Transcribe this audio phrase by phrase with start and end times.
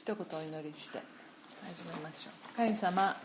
[0.00, 0.98] 一言お祈りして
[1.62, 2.56] 始めましょう。
[2.56, 3.20] 神様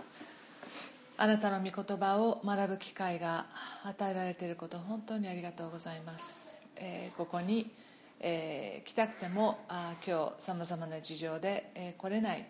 [1.15, 3.45] あなたの御言葉を学ぶ機会が
[3.85, 7.71] 与えられていること本当にありがとうございます、えー、ここに、
[8.19, 12.45] えー、来たくてもあ今日さまざまな事情で、えー、来れない、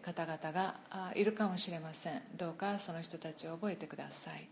[0.00, 2.22] 方々がいるかもしれません。
[2.38, 4.48] どうかその人たちを覚えてください。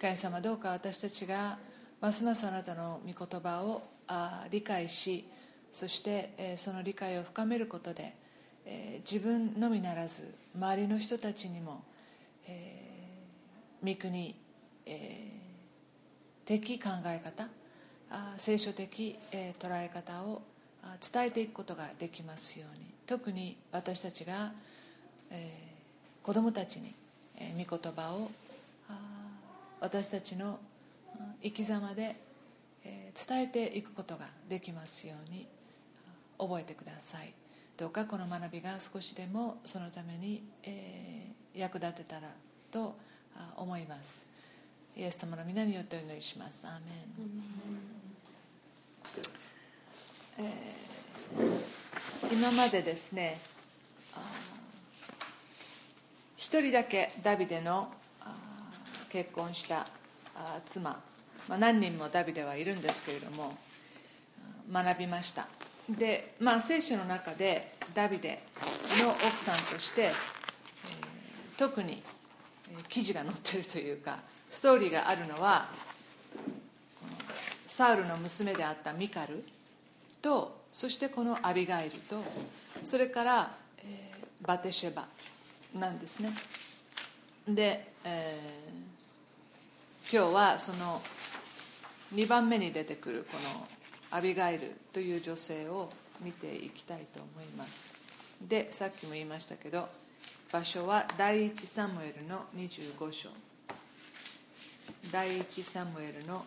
[0.00, 1.58] 神様どうか私たちが
[2.00, 3.82] ますますあなたの御言葉を
[4.50, 5.28] 理解し
[5.72, 8.18] そして、その理解を深めることで、
[8.66, 11.82] え自分のみならず周りの人たちにも
[12.50, 14.34] えー、御国、
[14.86, 17.48] えー、的考え方
[18.10, 20.42] あ聖書的、えー、捉え方を
[21.12, 22.90] 伝えていくことができますように。
[23.06, 24.52] 特に私たちが、
[25.30, 26.94] えー、子供たちに、
[27.36, 28.30] えー、御言葉を
[29.80, 30.60] 私たちの
[31.42, 32.16] 生き様で、
[32.84, 35.48] えー、伝えていくことができますように
[36.38, 37.39] 覚えてください。
[37.80, 42.28] どうかこの学びが少しでもそのために、えー、役立てたら
[42.70, 42.94] と
[43.56, 44.26] 思います。
[44.94, 46.66] イエス様の皆によってお祈りします。
[46.66, 46.78] アーメ
[50.42, 53.40] ン、えー、今までですね
[56.36, 57.90] 一人だけダビデの
[59.08, 59.86] 結婚した
[60.66, 61.00] 妻、
[61.48, 63.56] まあ、何人もダビデはいるんですけれども
[64.70, 65.48] 学びました。
[65.98, 68.42] で、まあ、聖書の中でダビデ
[69.02, 70.10] の奥さんとして
[71.58, 72.02] 特に
[72.88, 74.18] 記事が載ってるというか
[74.48, 75.68] ストーリーがあるのは
[77.66, 79.44] サウルの娘であったミカル
[80.22, 82.22] とそしてこのアビガイルと
[82.82, 85.06] それから、えー、バテシェバ
[85.74, 86.32] なんですね。
[87.48, 91.00] で、えー、今日はその
[92.14, 93.66] 2番目に出てくるこの
[94.10, 95.88] アビガイルという女性を
[96.20, 97.94] 見ていきたいと思います。
[98.40, 99.88] でさっきも言いましたけど
[100.50, 103.28] 場所は第一サムエルの25章。
[105.12, 106.44] 第一サムエルの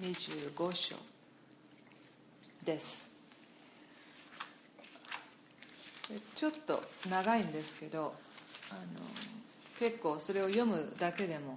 [0.00, 0.96] 25章
[2.64, 3.12] です。
[6.34, 8.14] ちょっと長いんですけど
[8.70, 8.80] あの
[9.78, 11.56] 結構それを読むだけでも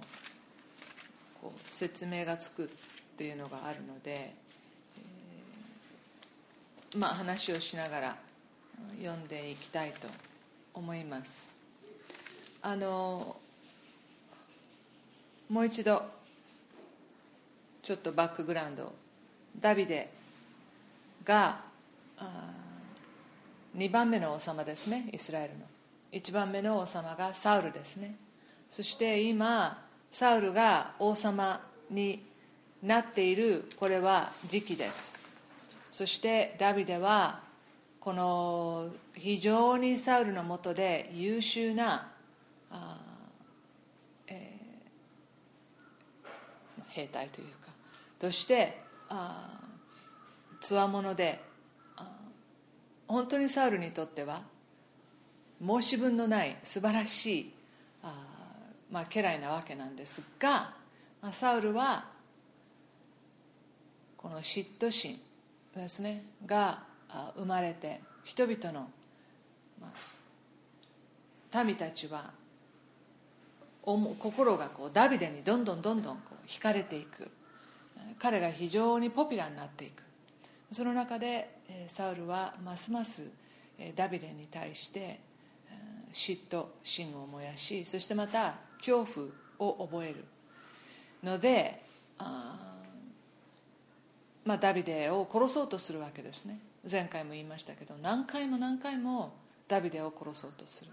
[1.40, 2.68] こう説明がつくっ
[3.16, 4.34] ていうのがあるので、
[6.96, 8.16] まあ話をしながら
[8.98, 10.08] 読んでいきたいと
[10.74, 11.52] 思います。
[12.62, 13.36] あの
[15.48, 16.02] もう一度
[17.82, 18.92] ちょっとバックグラウンド
[19.58, 20.10] ダビデ
[21.24, 21.60] が
[23.76, 25.64] 2番目の王様ですねイスラエルの。
[26.12, 28.16] 1番目の王様がサウルですね。
[28.70, 31.60] そして今サウルが王様
[31.90, 32.24] に
[32.82, 35.27] なっているこれは時期です。
[35.90, 37.40] そしてダビデは
[38.00, 42.12] この非常にサウルのもとで優秀な、
[44.26, 47.72] えー、兵隊というか
[48.18, 48.78] として
[50.60, 51.40] つわもので
[53.06, 54.42] 本当にサウルにとっては
[55.64, 57.52] 申し分のない素晴らしい
[58.02, 58.14] あ、
[58.90, 60.74] まあ、家来なわけなんですが、
[61.20, 62.06] まあ、サウルは
[64.16, 65.18] この嫉妬心
[65.78, 66.82] ですねが
[67.36, 68.90] 生まれて人々の、
[69.80, 72.30] ま、民たちは
[73.82, 77.30] 心がこうダビデにどんどんどんどんこう惹かれていく。
[78.18, 80.02] 彼が非常にポピュラーになっていく。
[80.70, 83.28] その中でサウルはますます
[83.94, 85.20] ダビデに対して
[86.12, 89.28] 嫉妬心を燃やしそしてまた恐怖
[89.58, 90.24] を覚える
[91.22, 91.82] ので
[92.18, 92.74] あ、
[94.48, 96.58] まあ、ダビデを殺そうとするわけですね。
[96.90, 99.34] 前回も言いましたけど何回も何回も
[99.68, 100.90] ダビデを殺そうとする。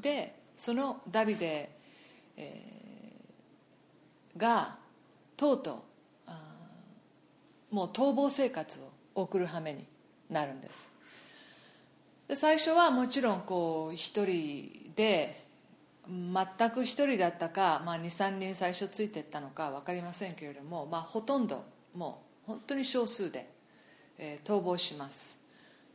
[0.00, 1.70] でそのダビデ
[2.36, 4.76] えー、が
[5.36, 5.84] とうと
[7.72, 8.92] うもう逃亡生活を
[9.22, 9.84] 送る羽目に
[10.30, 10.88] なるんです。
[12.28, 15.44] で最初はもちろんこう一人で
[16.08, 23.48] 全く一人だったか、まあ、23人最初ついていったのか分かりませんけれども、まあ、ほとんどもう本当に少数で、
[24.18, 25.42] えー、逃亡します。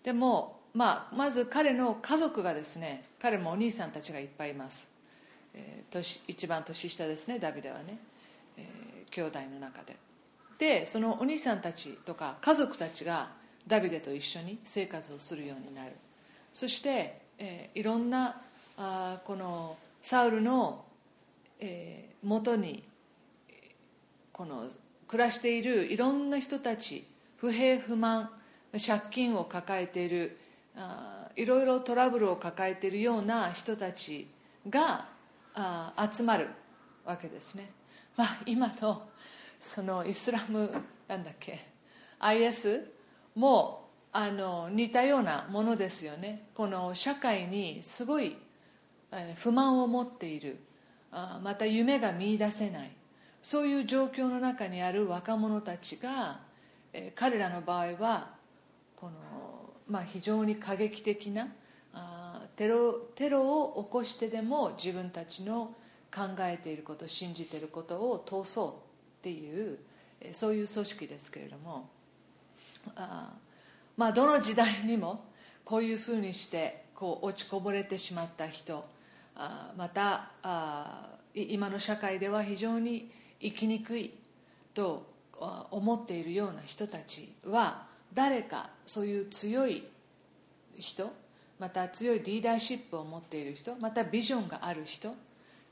[0.04, 4.88] でも、まあ、まず彼の家族がですね彼もお兄さんたちがいっぱいいます。
[5.54, 7.98] えー、年一番年下ですねダビデはね、
[8.58, 9.98] えー、兄弟の中で。
[10.58, 13.32] でそのお兄さんたちとか家族たちが
[13.66, 15.94] ダビデと一緒に生活をするようになる。
[16.54, 18.42] そして、えー、いろんな
[18.78, 20.86] あこのサウルの、
[21.60, 22.84] えー、元に
[24.32, 24.70] この
[25.10, 28.30] 暮らしているいろんな人たち不平不満
[28.72, 30.38] 借金を抱えている
[30.78, 34.28] あいろいろトラブルを抱えているような人たち
[34.70, 35.08] が
[35.56, 36.48] あ集まる
[37.04, 37.72] わけですね、
[38.16, 39.10] まあ、今の
[39.60, 40.72] そのイスラム
[41.08, 41.60] なんだっけ
[42.20, 42.92] IS
[43.36, 46.48] もあの似たようなものですよね。
[46.56, 48.36] この社会にすごい
[49.36, 50.60] 不満を持っている。
[51.12, 52.92] また夢が見いだせない。
[53.50, 56.42] そういう状況の中にある若者たちが
[57.16, 58.36] 彼らの場合は
[58.96, 59.14] この、
[59.88, 61.48] まあ、非常に過激的な
[62.56, 65.74] テロテロを起こしてでも自分たちの
[66.14, 68.74] 考えていること信じていることを通そうっ
[69.24, 69.80] ていう
[70.32, 71.90] そういう組織ですけれども
[72.96, 73.34] あ
[73.98, 75.26] まあどの時代にも
[75.66, 78.86] こういうふうにしてこう落ちこぼれてしまった人
[79.36, 84.14] あまたあ今の社会では非常に生きにくい
[84.74, 85.08] と
[85.72, 89.88] 思っているような人たちは誰かそういう強い
[90.78, 91.12] 人
[91.60, 95.14] また強いリーダーシップを持っている人またビジョンがある人、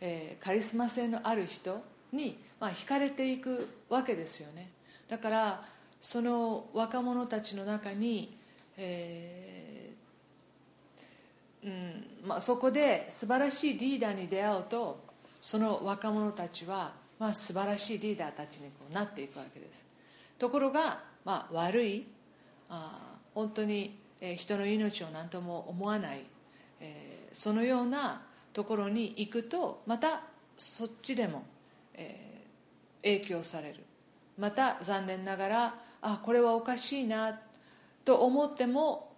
[0.01, 1.81] えー、カリスマ性のある人
[2.11, 4.69] に、まあ、惹かれていくわけですよね。
[5.09, 5.65] だから
[5.99, 8.37] その若者たちの中に、
[8.77, 15.03] えーうんまあ、そこで素晴らしいリーダーに出会うと
[15.41, 19.85] その若者たちは、まあ、素晴らしいリーダーたちにこうなっていくわけです。
[20.37, 22.07] ところが、まあ、悪い
[22.69, 23.99] あ本当に
[24.35, 26.25] 人の命を何とも思わない、
[26.79, 28.21] えー、そのような
[28.53, 30.21] ところに行くとまた
[30.55, 31.43] そっちでも、
[31.93, 33.83] えー、影響される。
[34.37, 37.39] また残念ながらあこれはおかしいな
[38.05, 39.11] と思っても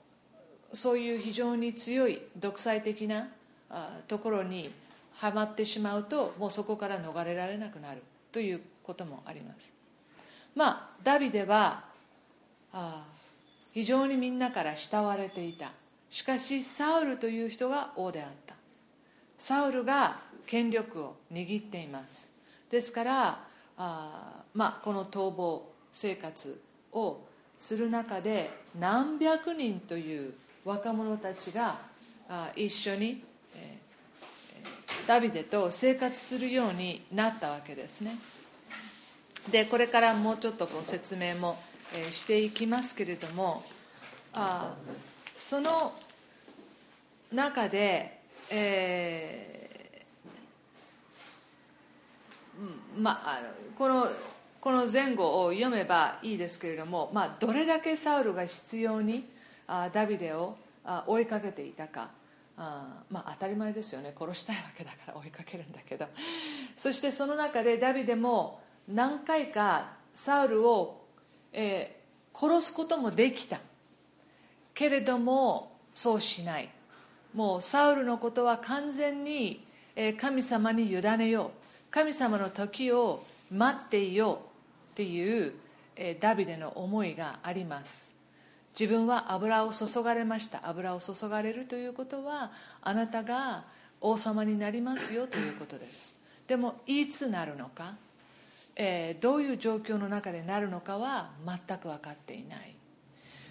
[0.71, 3.29] そういう非常に強い独裁的な
[3.69, 4.73] あところに
[5.13, 8.01] はまってしまうともうそこから逃れられなくなる
[8.31, 9.71] ということもあります。
[10.55, 11.83] まあダビデは
[12.71, 13.05] あ
[13.73, 15.71] 非常にみんなから慕われていた。
[16.09, 18.55] しかしサウルという人が王であった。
[19.37, 20.17] サウルが
[20.47, 22.29] 権力を握っています。
[22.69, 23.45] ですから
[23.77, 27.19] あ、まあ、この逃亡生活を
[27.55, 30.33] する中で何百人という
[30.65, 31.79] 若者たちが
[32.55, 33.23] 一緒に、
[35.09, 38.19] ダビデと生活するようになったわけですね。
[39.51, 41.57] でこれからもうちょっとこう説明も
[42.11, 43.63] していきますけれども
[44.33, 44.75] あ
[45.33, 45.93] その
[47.33, 48.19] 中で、
[48.51, 53.47] えー、まあの
[53.79, 54.11] この
[54.61, 59.27] この前後を読めばいいですけれども、まあ、どれだけサウルが必要に
[59.65, 60.55] あダビデを
[60.85, 62.18] あ追いかけていたか。
[62.59, 64.13] あまあ当たり前ですよね。
[64.17, 66.07] 殺したいわけだから追いかけるんだけど。
[66.77, 70.99] そしてその中でダビデも何回かサウルを
[71.51, 73.59] えー、殺すこともできた。
[74.73, 76.69] けれどもそうしない。
[77.33, 79.65] もうサウルのことは完全に
[80.19, 81.91] 神様に委ねよう。
[81.91, 84.41] 神様の時を待っていようっ
[84.95, 85.53] ていう
[86.19, 88.13] ダビデの思いがあります。
[88.79, 90.61] 自分は油を注がれました。
[90.63, 93.65] 油を注がれるということはあなたが
[93.99, 96.15] 王様になりますよということです。
[96.47, 97.95] でもいつなるのか？
[98.77, 102.73] えー、どういう状況の中でなるのかは全く分かっていない。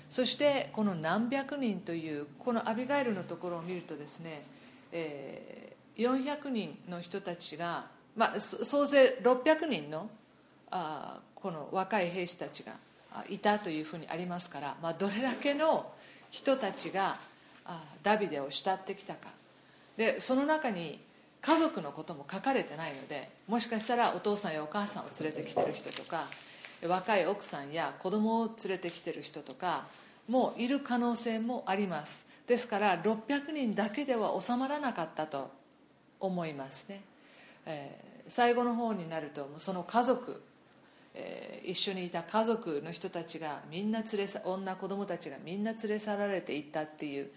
[0.09, 4.47] そしてこの何百人というこのアビガイルのところを見るとですね、
[4.91, 10.09] えー、400人の人たちが、まあ、総勢600人の
[10.71, 12.73] あこの若い兵士たちが
[13.29, 15.91] いたというふうにありますから、まあ、どれだけの
[16.31, 17.19] 人たちが
[18.03, 19.31] ダビデを慕ってきたか。
[19.97, 21.01] でその中に
[21.41, 26.27] 家族のことも書かれてないのでもしかしたらお父さんやお母さんを連れてきてる人とか
[26.87, 29.87] 若い奥さんや子供を連れてきてる人とか
[30.29, 32.27] もいる可能性もあります。
[32.47, 35.51] ですから600人だけでは収まらなかったと
[36.21, 37.03] 思いますね、
[37.67, 40.41] えー、最後の方になるとその家族、
[41.21, 47.31] えー、一緒にいた家族の人たちがみんな連れさ女子供たちがみんな連れ去られていったっていう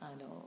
[0.00, 0.46] あの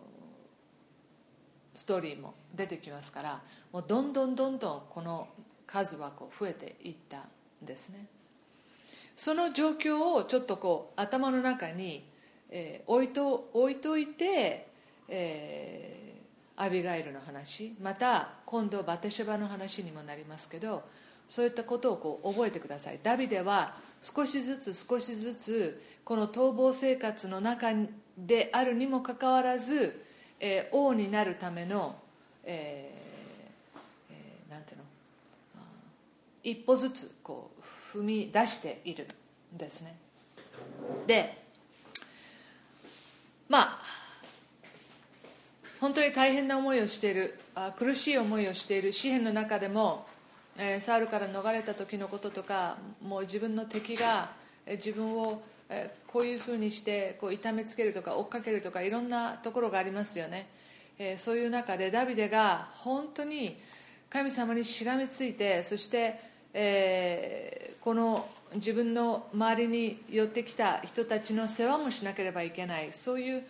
[1.76, 5.28] ストーリーも出てきますからもうどんどんどんどんこの
[5.68, 7.22] 数はこう増えていったん
[7.62, 8.08] ですね。
[9.16, 12.10] その状況をちょっとこう頭の中に、
[12.50, 14.68] えー、置いと置いといて、
[15.08, 20.84] えー、アビガイルの話また今度バテシュバの話にもなりますけど
[21.32, 23.00] そういったことをこう覚えてください。
[23.02, 27.70] ダビデは少しずつ少しずつこの逃亡生活の中
[28.18, 30.04] であるにもかかわらず
[30.44, 31.96] えー、王になるための、
[32.44, 33.80] えー
[34.12, 34.84] えー、なんていうの？
[36.44, 37.62] 一歩ずつこう
[37.96, 39.08] 踏み出している
[39.54, 39.96] んですね。
[41.06, 41.38] で
[43.48, 43.82] まあ
[45.80, 50.08] 本当に大変な思いをしているあ苦しい思いをしている詩篇の中でも、
[50.64, 54.32] え、サウルから逃れた時のこととかもう自分の敵が、
[54.68, 55.42] 自分を、
[56.08, 60.50] こういうふうにしてこう痛めつけるとか追っかけるとかいろんなところがありますよね、
[61.00, 63.58] えそういう中でダビデが本当に
[64.10, 66.20] 神様にしがみついてそして、
[66.54, 72.92] えこの自分の周りに寄ってきた人たちの世話もしなければいけない。
[72.92, 73.44] そういう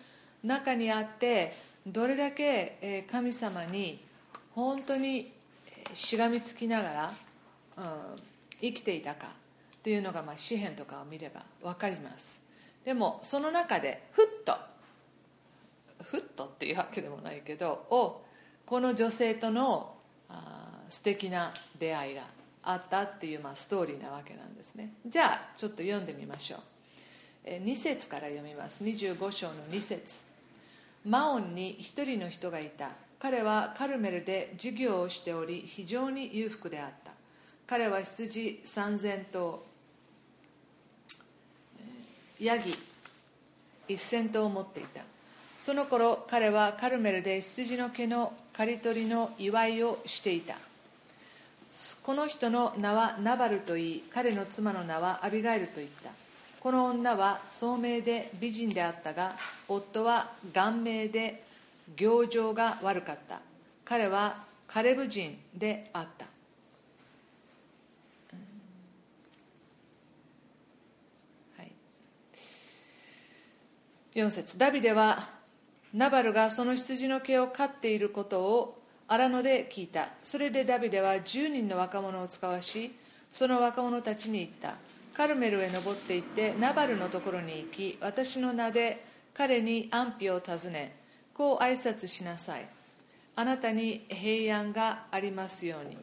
[0.44, 1.52] 中にあって
[1.86, 4.00] どれだけ神様に
[4.54, 5.32] 本当に
[5.94, 7.12] しがみつきながら、
[7.76, 7.84] うん、
[8.60, 9.28] 生きていたか
[9.82, 12.40] というのが、まあ、詩篇とかを見れば分かります。
[12.84, 14.54] でもその中でふっと
[16.02, 18.24] ふっとっていうわけでもないけどを
[18.66, 19.94] この女性との
[20.28, 22.22] あ素敵な出会いが
[22.64, 24.92] あったっていう、まあ、ストーリーなわけなんですね。
[25.06, 26.60] じゃあちょっと読んでみましょう。
[27.48, 28.84] 2節から読みます。
[28.84, 30.24] 25章の2節。
[31.04, 32.90] マオンに一人の人がいた。
[33.22, 37.12] 彼はカルメルで授業をしており非常に裕福であった。
[37.68, 39.62] 彼は羊3000頭。
[42.40, 42.76] ヤギ
[43.88, 45.02] 1000頭を持っていた。
[45.56, 50.56] その頃彼はカルメルで羊の毛の刈り取りの祝いをしていた。
[52.02, 56.10] この人の名はナバルといい彼の妻の名はアビガイルといった。
[56.58, 59.36] この女は聡明で美人であったが
[59.68, 61.51] 夫は顔面で
[61.96, 63.40] 行情が悪かった。
[63.84, 66.26] 彼はカレブ人であった。
[74.14, 74.58] 4節。
[74.58, 75.30] ダビデは
[75.94, 80.08] ナバルがその羊の毛を飼っていることを荒野で聞いた。
[80.22, 82.94] それでダビデは10人の若者を使わし
[83.30, 84.74] その若者たちに言った。
[85.14, 90.94] カルメルへ登って行ってナバルのところに行き私の名で彼に安否を尋ね
[91.34, 92.68] こう挨拶しなさい。
[93.34, 95.96] あなたに平安がありますように。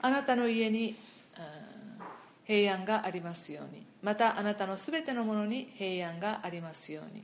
[0.00, 0.96] あなたの家に
[2.44, 3.84] 平安がありますように。
[4.02, 7.22] またあなたのすべてのものに平安がありますように。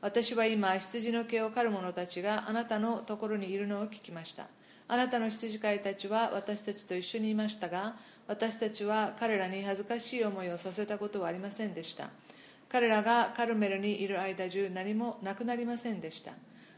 [0.00, 4.46] 私は今羊の毛を刈る者たちがあなたのところにいるのを聞きました。
[4.86, 12.08] あなたの羊飼いたちは私たちと一緒にいましたが私たちは彼らに恥ずかしい思いをさせたことはありませんでした。
[12.70, 16.32] 彼らがカルメルにいる間中何もなくなりませんでした。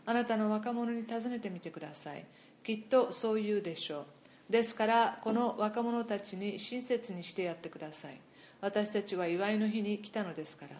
[0.06, 2.25] あなたの若者に尋ねてみてください。
[2.62, 4.00] きっとそう言うでしょ
[4.49, 4.52] う。
[4.52, 8.20] ですからこの若者たちに親切にしてやってください。
[8.61, 10.76] 私たちは祝いの日に来たのですから。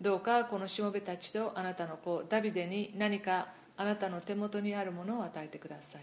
[0.00, 6.02] どうかこのしもべたちとあなたの子ダビデに何かあなたの手元にあるものを与えてください。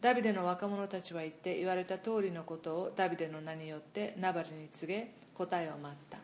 [0.00, 6.18] ダビデの若者たちは言って言われた通りのことをダビデの名によってナバルに告げ答えを待った。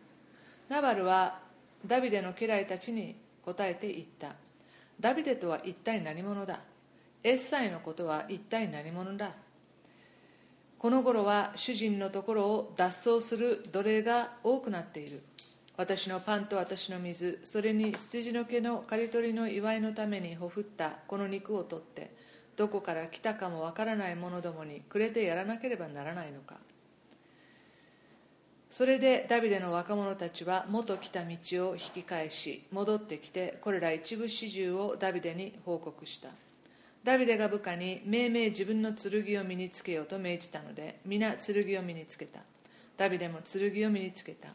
[0.68, 1.40] ナバルは
[1.86, 4.34] ダビデの家来たちに答えて言った。
[5.00, 6.60] ダビデとは一体何者だ？
[7.22, 9.32] エッサイのことは一体何者だ？
[10.78, 15.22] この頃は主人のところを脱走する奴隷が多くなっている。
[15.76, 22.10] 私のパンと私の水それに羊の毛の刈り取りの祝いのためにほふったこの肉を取って
[22.56, 26.56] どこから来たかもわからない者どもにくれてやらなければならないのか。
[28.70, 36.28] それでダビデの若者たちは元来た道を引き返し戻ってきてこれら一部始終をダビデに報告した。
[37.04, 42.40] ダビデが部下に命名自分の剣を身につけようと命じたので皆剣を身につけた。
[42.96, 44.48] ダビデも剣を身につけた。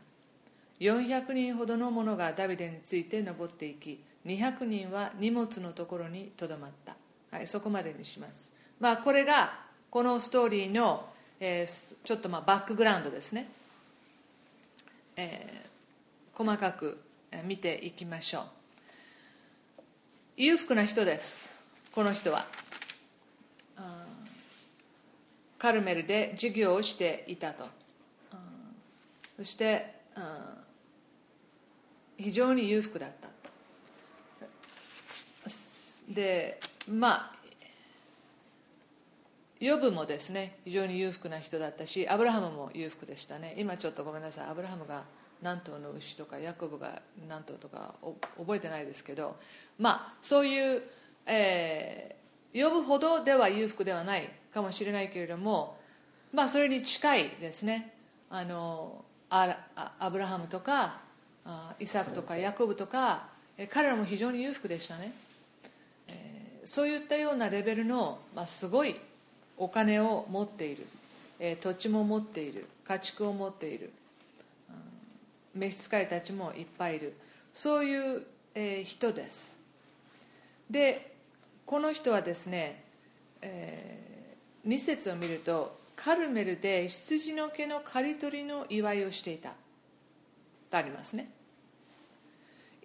[0.80, 6.96] 400人ほどの者がダビデについて登っていき200人は荷物のところにとどまった。
[7.34, 13.50] はい、そこまでにします、まあ、これがこのストーリーの、えー、ちょっとまあバックグラウンドですね、
[15.16, 17.02] えー、細かく
[17.46, 18.44] 見ていきましょう。
[20.38, 21.66] 裕福な人です。
[21.92, 22.46] この人は。
[25.60, 27.66] カルメルで授業をしていたと。
[29.38, 29.96] そして
[32.18, 33.30] 非常に裕福だった。
[36.10, 37.36] でまあ
[39.64, 43.56] ヨブもですね非常に裕福な人だったしアブラハムも裕福でしたね。
[43.58, 44.48] 今ちょっとごめんなさい。
[44.50, 45.04] アブラハムが
[45.42, 47.96] 何頭の牛とかヤコブが何頭とか
[48.38, 49.38] 覚えてないですけど
[49.80, 50.84] まあそういう、
[51.26, 55.78] えー、呼ぶほどでは裕福ではないかもしれないけれども
[56.34, 57.94] まあそれに近いですね。
[58.30, 60.98] あのアブラハムとか
[61.80, 63.30] イサクとかヤコブとか
[63.70, 65.14] 彼らも非常に裕福でしたね。
[66.10, 69.00] えそういったようなレベルの、まあ、すごい
[69.64, 70.86] お金を持っている、
[71.40, 72.68] えー、土地も持っている。
[72.84, 73.92] 家畜を持っている、
[75.56, 77.14] うん、召使いたちもいっぱいいる。
[77.54, 78.24] そういう、
[78.56, 79.60] えー、人です。
[80.70, 81.14] で
[81.66, 82.84] この人はですね、
[83.42, 89.52] えー、2節を見るとカルメルで羊の毛の刈り取りの祝いをしていた。
[90.70, 91.30] とありますね。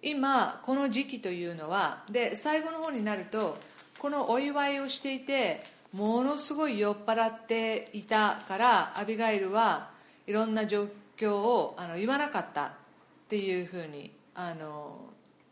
[0.01, 3.57] 今この時期というのはで最後の方になると
[3.97, 5.61] このお祝いをしていて
[5.93, 9.89] ものすごい酔っ払っていたからアビガイルは
[10.27, 12.71] いろんな状況をあの言わなかったっ
[13.27, 15.09] ていうふうにあの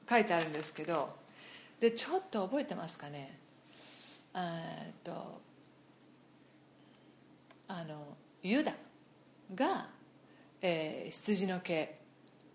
[0.09, 1.15] 書いてあるんですけど
[1.79, 3.37] でちょっと覚えてますかね？
[4.35, 5.41] えっと
[7.67, 8.73] あのユダ
[9.55, 9.87] が、
[10.61, 11.97] えー、羊の毛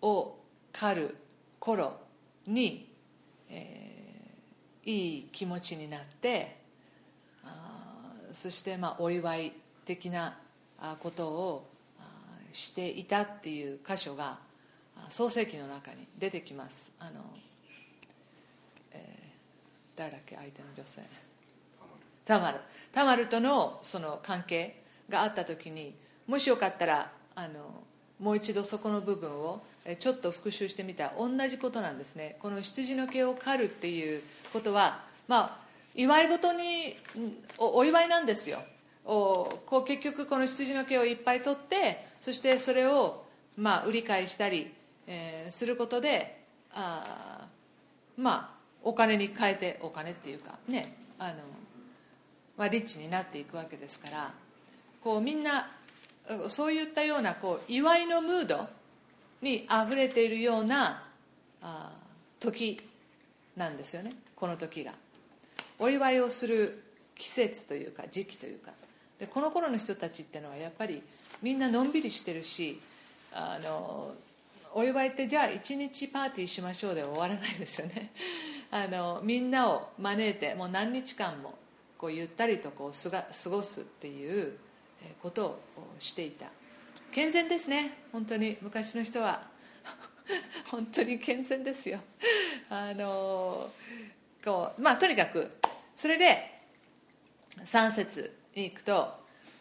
[0.01, 0.35] を
[0.71, 1.17] 刈る
[1.59, 1.99] 頃
[2.47, 2.89] に、
[3.49, 6.62] えー、いい気持ちになって
[8.33, 9.53] そしてまあお祝い
[9.85, 10.37] 的な
[10.99, 11.69] ことを
[12.51, 14.37] していたっていう箇所が
[15.09, 16.91] 創世記の中に出てきます。
[16.99, 17.11] あの、
[18.91, 20.35] えー、誰だっけ？
[20.35, 21.01] 相手の女性。
[22.25, 22.59] タマル。
[22.91, 25.95] タマルとのその関係があった時に
[26.27, 27.83] もしよかったらあの
[28.19, 29.61] もう一度そこの部分を
[29.99, 31.13] ちょっと復習してみた。
[31.17, 32.37] 同じことなんですね。
[32.39, 34.21] この羊の毛を刈るっていう
[34.53, 35.62] ことはまあ
[35.95, 36.95] 祝い事に
[37.57, 38.63] お祝いなんですよ。
[39.05, 43.25] おこう結局この羊の毛をいっぱい取ってそしてそれを
[43.57, 44.73] まあ売り買いしたり、
[45.07, 46.41] えー、することで
[46.73, 47.47] あ
[48.17, 51.35] まあお金に変えてお金っていうかねあの、
[52.57, 54.33] まあ、リッチになっていくわけですから
[55.03, 55.69] こうみんな
[56.47, 58.67] そういったようなこう祝いのムード
[59.41, 61.03] にあふれているような
[61.61, 61.91] あ
[62.39, 62.79] 時
[63.57, 64.11] なんですよね。
[64.35, 64.93] この時が。
[65.79, 66.83] お祝いをする
[67.15, 68.71] 季節というか時期というか。
[69.19, 71.01] でこの頃の人たちっていうのはやっぱり
[71.41, 72.81] みんなのんびりしてるし
[73.31, 74.15] あの
[74.73, 78.11] お祝いってじゃあ一日パーティーしましょうで終わらないですよね。
[78.71, 81.55] あのみんなを招いてもう何日間も
[81.97, 84.57] こうゆったりとこうすが過ごすっていう
[85.21, 85.59] ことを
[85.99, 86.47] していた。
[87.11, 87.99] 健全ですね。
[88.11, 88.57] 本当に。
[88.61, 89.47] 昔の人は。
[90.71, 91.99] 本当に健全ですよ。
[92.69, 93.71] あの
[94.43, 95.51] こうまあとにかく
[95.95, 96.59] それで
[97.65, 99.13] 3節に行くと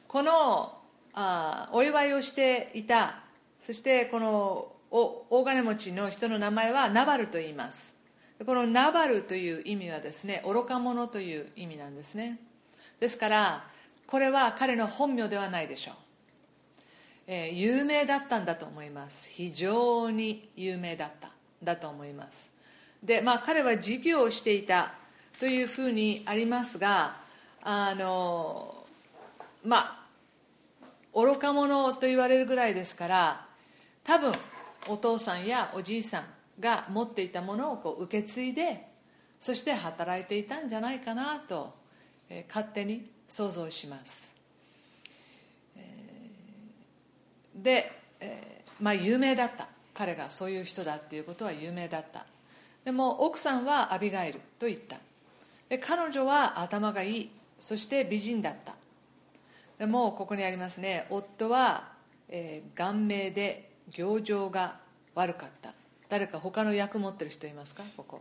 [0.09, 0.79] この
[1.15, 3.21] あお祝いをしていた
[3.61, 7.97] そしてこのお大金持ちの人の名前はナバルと言います。
[8.45, 12.39] このナバルという意味はですね愚か者という意味なんですね。
[13.01, 13.65] ですから
[14.07, 15.95] これは彼の本名ではないでしょう、
[17.29, 19.31] えー、有名だったんだと思います。
[19.31, 21.31] 非常に有名だった
[21.63, 22.51] だと思います。
[23.03, 24.95] でまあ彼は事業をしていた
[25.43, 27.17] というふうにありますが
[27.65, 28.85] あの
[29.65, 30.07] ま
[31.13, 33.47] あ愚か者と言われるぐらいですから
[34.05, 34.33] 多分
[34.87, 36.25] お父さんやおじいさん
[36.61, 38.87] が持っていたものをこう受け継いで
[39.41, 41.75] そして働いていたんじゃないかなと、
[42.31, 44.37] えー、勝手に想像します、
[47.53, 49.67] で、えまあ有名だった。
[49.93, 52.27] 彼がそういう人だっていうことは有名だった。
[52.85, 54.99] でも奥さんはアビガイルと言った。
[55.73, 57.31] で彼女は頭がいい。
[57.59, 58.75] そして美人だった。
[59.79, 61.07] でもここにありますね。
[61.09, 61.93] 夫は、
[62.29, 64.81] えー、顔面で行情が
[65.15, 65.73] 悪かった。
[66.11, 67.85] 誰か他の役持ってる人いますか？
[67.97, 68.21] ここ。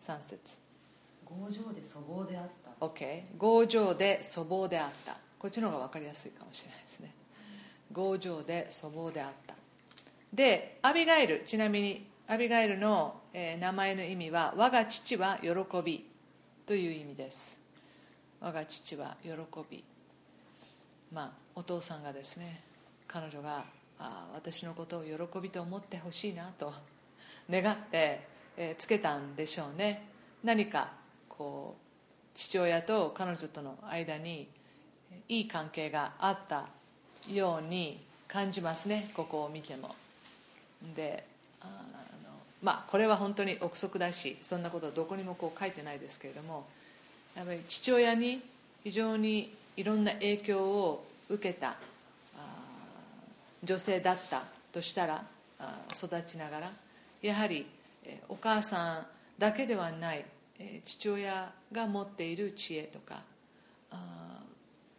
[0.00, 0.60] 3節。
[1.28, 2.44] 強情で粗暴であっ
[2.80, 2.86] た。
[2.86, 5.18] OK 強情で粗暴であった。
[5.38, 7.14] こっちの方が分かりやすいかもしれないですね。
[7.94, 9.54] 強情で粗暴であった。
[10.32, 11.42] でアビガイル。
[11.44, 15.50] ちなみにアビガイルの、えー、名前の意味は我が父は喜
[15.84, 16.10] び
[16.72, 17.60] という意味です。
[18.40, 19.30] 我が父は喜
[19.70, 19.84] び。
[21.12, 22.62] まあお父さんがですね
[23.06, 23.62] 彼女が
[23.98, 26.72] あ私のことを喜びと思ってほしいなと
[27.50, 30.08] 願って、え、つけたんでしょうね。
[30.42, 30.92] 何か
[31.28, 34.48] こう父親と彼女との間に
[35.28, 36.68] いい関係があった
[37.30, 39.10] ように感じますね。
[39.12, 39.94] ここを見ても。
[40.96, 41.26] で
[42.62, 46.66] まあこれは本当に憶測だしそんなことどこにもこう書いてないですけれども
[47.36, 48.42] やっぱり父親に
[48.84, 51.76] 非常にいろんな影響を受けた
[53.64, 55.24] 女性だったとしたら
[55.92, 56.70] 育ちながら
[57.20, 57.66] やはり
[58.28, 59.06] お母さん
[59.38, 60.24] だけではない
[60.84, 63.22] 父親が持っている知恵とか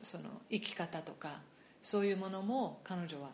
[0.02, 1.40] その生き方とか
[1.82, 3.30] そういうものも彼女は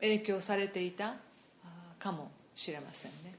[0.00, 1.14] 影響されていた。
[2.06, 3.34] かもしれませんね。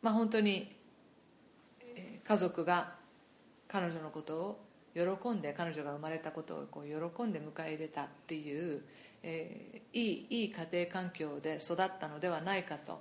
[0.00, 0.70] まあ、本当に
[2.22, 2.94] 家族が
[3.66, 4.64] 彼女のことを
[4.94, 8.82] 喜んで彼女が生まれたことをこう喜んで迎え入れたっていう、
[9.24, 13.00] えー、いいいい家庭環境で育ったのではないかと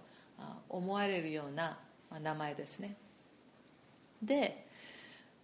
[0.69, 1.77] 思われるような
[2.23, 2.95] 名前ですね。
[4.23, 4.65] で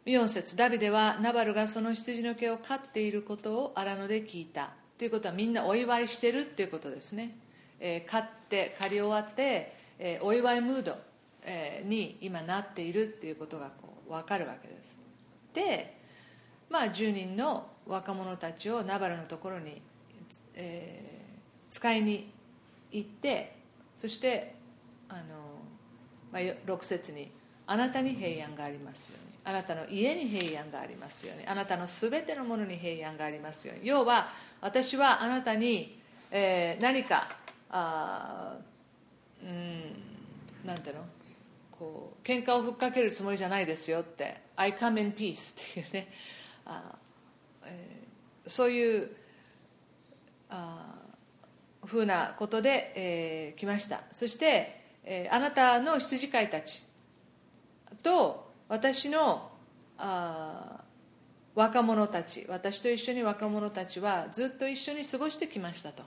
[0.06, 4.72] 4節ダビデはナバルがその羊の毛を飼っていることを荒野で聞いた。
[4.98, 7.38] ということはみんなお祝いしてるっていうことですね、
[7.80, 10.96] えー、飼って刈り終わって、えー、お祝いムード、
[11.44, 14.98] えー、に今なっているっていうことがこう分かるわけです。
[15.54, 15.98] で
[16.70, 19.82] まあ10人の若者たちをナバルのところに、
[20.54, 22.32] えー、使いに
[22.92, 23.56] 行って
[23.96, 24.56] そして
[25.10, 25.22] あの、
[26.32, 27.32] まあ、6節に
[27.66, 33.88] 「あなたに平安がありますように」あなたの家に平安がありますようにあなたのすべてのものに平安がありますように。
[33.88, 34.30] 要は
[34.62, 37.39] 私はあなたに、えー、何か
[37.70, 38.58] あ
[39.44, 39.94] うん
[40.66, 41.02] なんていうの？
[41.72, 46.12] こう喧嘩をふっかけるつもりじゃないですよって「I come in peace」っていうね。
[46.66, 46.96] あ、
[47.64, 49.12] えー、そういう
[50.50, 50.96] あ
[51.86, 54.04] ふうなことで、えー、来ました。
[54.12, 56.84] そして、えー、あなたの羊飼いたち
[58.04, 59.50] と私の
[59.98, 60.84] あ
[61.56, 66.04] 若者たち私と一緒に若者たちはずっと一緒に過ごしてきましたと、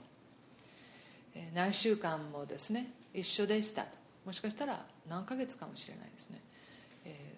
[1.53, 3.83] 何週間もですね一緒でした。
[3.83, 3.89] と
[4.25, 6.41] もしかしたら何ヶ月かもしれないですね、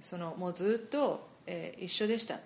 [0.02, 2.40] そのもうずっと、え、一緒でした。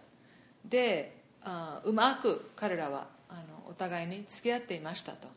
[0.65, 5.27] であうまく彼らはあのお互いに付き合っていましたと。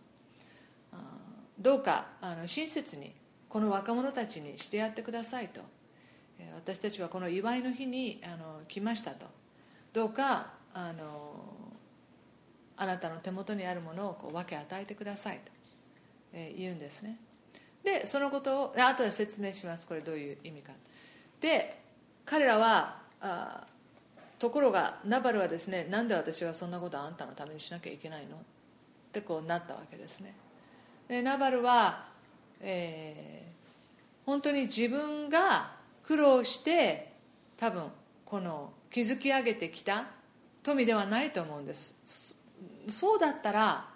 [1.59, 3.13] どうかあの親切に
[3.49, 5.61] この若者たちにしてやってくださいと。
[6.57, 9.27] 私たちはこの祝いの日にあの来ましたと。
[9.93, 11.45] どうかあの
[12.77, 15.53] あなたの手元にあるものをこう分け与えてくださいと、
[16.33, 17.19] え言うんですね。
[17.83, 19.87] でそのことを後で説明します。
[19.87, 20.73] これどういう意味か。
[21.41, 21.81] で
[22.25, 23.67] 彼らはあ
[24.39, 28.37] ところがナバルはですねなんで私はそんなことあんたのためにしなきゃいけないの？
[28.37, 28.41] っ
[29.13, 30.35] てこうなったわけですね。
[31.09, 32.07] でナバルは、
[32.61, 35.73] えー、本当に自分が
[36.05, 37.13] 苦労して
[37.57, 37.89] 多分
[38.25, 40.07] この築き上げてきた
[40.63, 42.37] 富ではないと思うんです。
[42.89, 43.89] そうだったら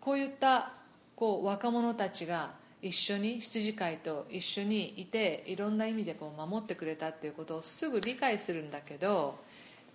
[0.00, 0.72] こういった
[1.20, 9.38] こう若者たちが一緒に羊飼いと一緒にいていろんな意味でこう守ってくれたっていうことをすぐ理解するんだけど、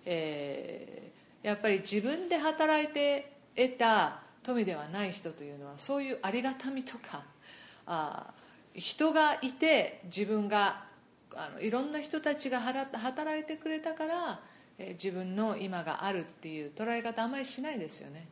[0.04, 7.24] えー、やっぱり自分で働いて得た富ではない人というのはそういうありがたみとか
[7.86, 8.30] あ
[8.74, 10.84] 人がいて自分が
[11.34, 14.40] あのいろんな人たちが働いてくれたから、
[14.78, 18.28] えー、自分の今があるっていう捉え方あんまりしないですよね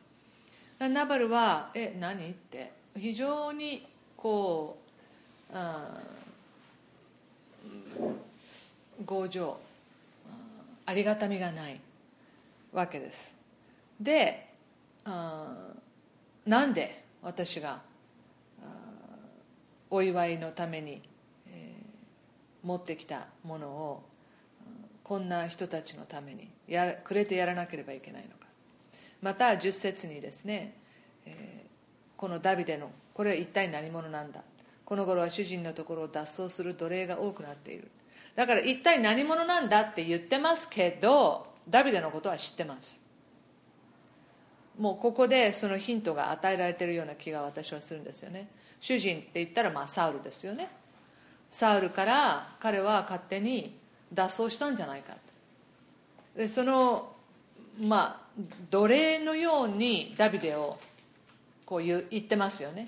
[0.79, 4.77] ナバルは「え何?」って非常にこ
[5.53, 5.59] う、う
[9.01, 9.57] ん、強情
[10.85, 11.79] ありがたみがない
[12.71, 13.33] わけです。
[13.99, 14.47] で、
[15.05, 15.55] うん、
[16.45, 17.81] なんで私が
[19.89, 21.01] お祝いのために
[22.63, 24.03] 持ってきたものを
[25.03, 28.47] こんな人たちのためにやくれてやらなければいけないのか。
[29.21, 30.75] また10節にですね、
[31.25, 31.67] えー、
[32.17, 34.41] このダビデのこれは一体何者なんだ。
[34.85, 37.89] この頃は主人のところを脱走する奴隷が多くなっている。
[38.35, 43.01] だから一体何者なんだって言ってますけどダビデのことは知ってます。
[44.77, 48.49] もうここでそのヒントが与えられているような気が私はするんですよね。
[48.79, 50.69] 主人って言ったらまあサウルですよね。
[51.49, 53.77] サウルから彼は勝手に
[54.13, 55.15] 脱走したんじゃないか
[56.35, 57.13] でその
[57.79, 60.77] まあ奴隷のようにダビデを
[61.65, 62.87] こう言言ってますよね、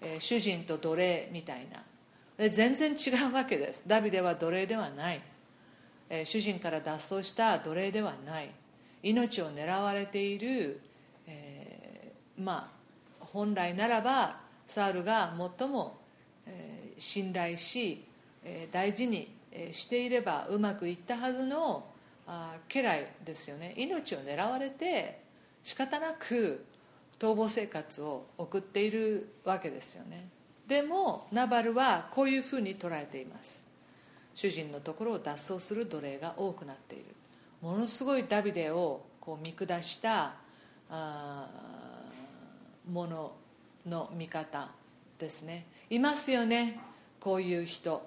[0.00, 1.82] えー、主人と奴隷みたいな。
[2.36, 3.84] で全然違うわけです。
[3.86, 5.20] ダビデは奴隷ではない、
[6.08, 8.50] えー、主人から脱走した奴隷ではない。
[9.02, 10.80] 命を狙われている、
[11.26, 12.70] えー、ま
[13.20, 15.98] あ本来ならばサウルが最も
[16.96, 18.04] 信頼し
[18.72, 19.32] 大事に
[19.72, 21.84] していればうまくいったはずの
[22.26, 23.74] あ家来ですよね。
[23.76, 25.20] 命を狙われて
[25.62, 26.64] 仕方なく
[27.18, 30.28] 逃亡生活を送っているわけですよね。
[30.66, 33.64] でもナバルはこういうふうに捉えています。
[34.34, 37.04] 主人のところを脱走する奴隷が多くなっている。
[37.60, 40.34] ものすごいダビデをこう見下した
[40.90, 41.48] あ
[42.88, 43.32] もの
[43.86, 44.68] の見方
[45.18, 45.66] ですね。
[45.90, 46.78] いますよね
[47.20, 48.06] こういう人。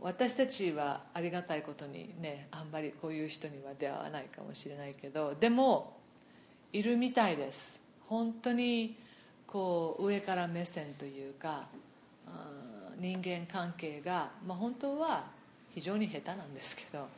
[0.00, 5.96] 私たちはありがたいことにねあんまりこういう人には出会わないかもしれないけどでも
[6.72, 7.81] いるみたいです。
[8.12, 8.98] 本当に
[9.46, 11.64] こう上から目線というか
[12.98, 15.24] 人間関係が、まあ、本当は
[15.74, 17.08] 非常に下手なんですけど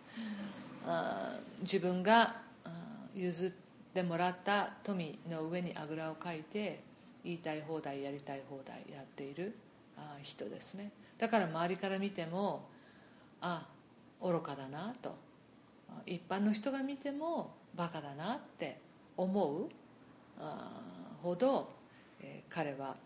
[1.63, 2.37] 自分が
[3.13, 3.53] 譲っ
[3.93, 6.79] てもらった富の上にあぐらをかいて
[7.25, 9.57] 言いたい放題やりたい放題やっている
[10.23, 10.93] 人ですね。
[11.19, 12.69] だから周りから見ても
[13.41, 13.67] あ
[14.23, 15.17] 愚かだなと。
[16.07, 18.79] 一般の人が見てもバカだなって
[19.17, 19.69] 思う
[21.23, 21.71] ほど、
[22.21, 22.97] えー、彼は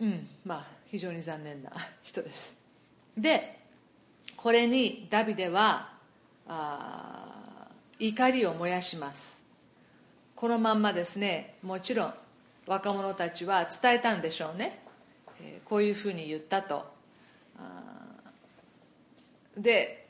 [0.00, 1.70] うんまあ非常に残念な
[2.02, 2.56] 人です。
[3.16, 3.60] で
[4.36, 5.92] これにダビデは
[6.46, 7.68] あ
[7.98, 9.42] 怒りを燃やします。
[10.34, 12.14] このまんまですねもちろん
[12.66, 14.82] 若者たちは伝えたんでしょうね、
[15.40, 16.92] えー、こういうふうに言ったと。
[19.56, 20.06] で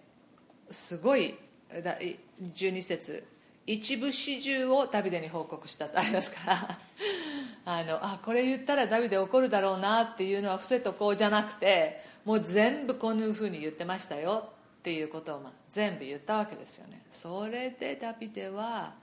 [0.70, 1.38] すごい
[1.70, 3.33] 12節。
[3.66, 6.78] 一部始終をダビデに報告したとありますから。
[7.66, 14.50] あのあこれ言ったらダビデ怒るだろうなっていうのは伏せとこうじゃなくてもう全部こういうふうに言ってましたよ
[14.80, 17.06] っていうことをまあ全部言ったわけですよね。
[17.10, 18.94] それでダビデは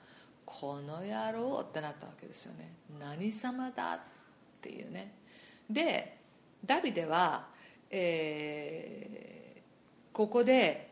[0.46, 2.72] この野郎ってなったわけですよね。
[3.00, 4.00] 何様だっ
[4.62, 5.16] ていうね。
[5.68, 6.18] で
[6.64, 7.48] ダビデは、
[7.90, 10.91] えー、ここで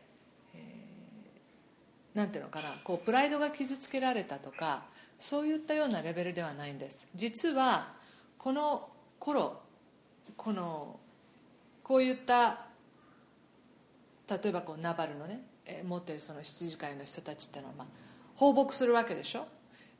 [2.14, 4.82] 何ていうのかなこうプライドが傷つけられたとか
[5.18, 7.06] そういったようなレベルではないんです。
[7.14, 7.92] 実は
[8.38, 9.60] この頃
[10.36, 10.98] この
[11.82, 12.66] こういった
[14.28, 15.42] 例えばこうナバルのね
[15.84, 17.86] 持ってるその羊飼いの人たちっていうのは、まあ、
[18.36, 19.46] 放牧するわけでしょ？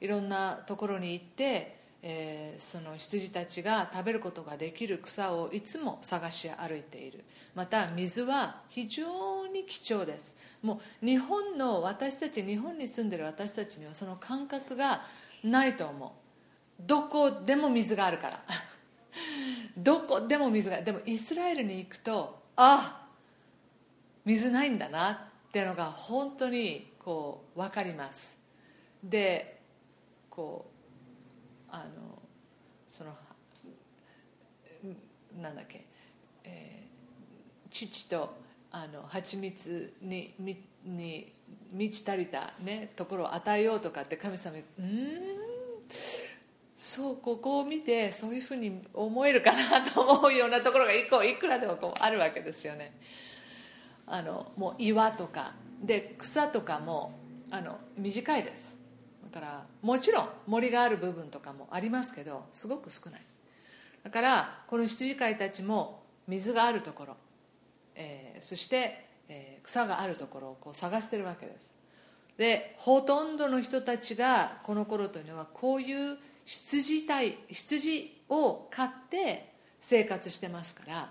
[0.01, 7.25] いろんなところに行ってえー、その羊たちが食べることができる草をいつも探し歩いている。
[7.55, 10.35] また水は非常に貴重です。
[10.63, 15.03] もう日本の私たち日本に住んでる私たちにはその感覚が
[15.43, 16.11] ないと思う。
[16.87, 18.41] どこでも水があるから。
[19.77, 23.09] どこでも水がでもイスラエルに行くとあ
[24.25, 25.19] 水ないんだなっ
[25.53, 28.39] ていうのが本当にこう分かります。
[29.03, 29.61] で
[30.29, 30.71] こ
[31.69, 32.21] うあの
[32.89, 33.15] その
[35.41, 35.87] なんだっけ、
[36.45, 38.35] えー、父と
[38.71, 41.33] あの蜂蜜ににに
[41.73, 45.41] 満ち足りた、ね、ところを与えようとかって神様うん
[46.77, 52.99] そうここを見てそういうふうに思えるかなと思うようなところがいくいくらでもこうあるわけですよね。
[54.07, 55.53] あのもう岩とか
[55.83, 57.13] で草とかも
[57.51, 58.79] あの短いです。
[59.31, 63.23] だからもちろん森がある部分とかもありますけどすごく少ない。
[64.03, 67.17] だからこの羊飼いたちも水があるところ、
[68.01, 71.75] えー、そして、えー、草があるところをこう探してるわけです。
[72.39, 81.11] でほとんどの人たちがこの頃というのはこういう羊体羊を飼って生活してますから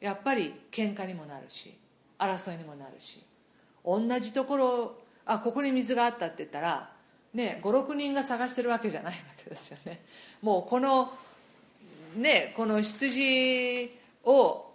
[0.00, 1.72] やっぱり喧嘩にもなるし
[2.18, 3.22] 争いにもなるし
[3.84, 6.90] 同じところあここに水があったって言ったら、
[7.32, 10.04] ね、56人が探してるわけじゃないわけですよね。
[10.42, 11.12] もうこの
[12.16, 13.90] ねこの羊
[14.26, 14.65] を、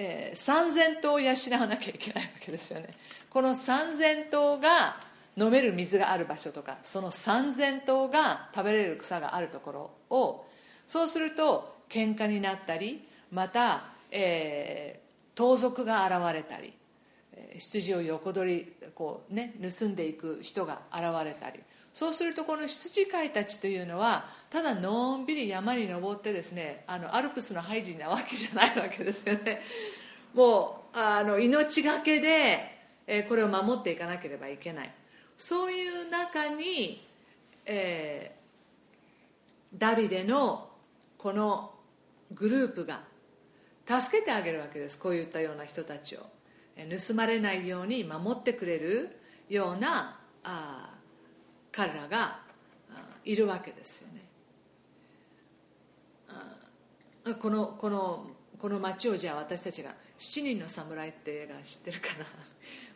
[0.00, 2.88] えー、3000頭養わなきゃいけないわけですよね。
[3.28, 4.96] この3000頭が
[5.36, 10.46] 飲める水がある場所とかその3000頭が食べれる草があるところを
[10.86, 16.72] そうすると喧嘩になったりまた、えー、盗賊が現れたり
[17.56, 21.60] 羊を横取りこう、ね、盗んでいく人が現れたり
[21.94, 29.60] そうするとこの羊飼いたちというのはただのんびり山に登ってですねあのアルプスのハイジなわけじゃないわけですよね。
[30.34, 34.94] もうあの命がけで、えこれを守っていかなければいけない。
[35.36, 37.06] そういう中に、
[37.64, 40.70] えー、ダビデの
[41.16, 41.74] この
[42.32, 43.00] グループが
[43.86, 44.98] 助けてあげるわけです。
[44.98, 46.20] こういったような人たちを。
[46.86, 50.94] 盗まれないように守ってくれるようなあ
[51.72, 52.40] 彼らが
[53.24, 54.17] いるわけですよね。
[57.36, 58.26] このこの
[58.58, 62.08] この町をじゃあ私たちが「七人の侍」って映画知ってるか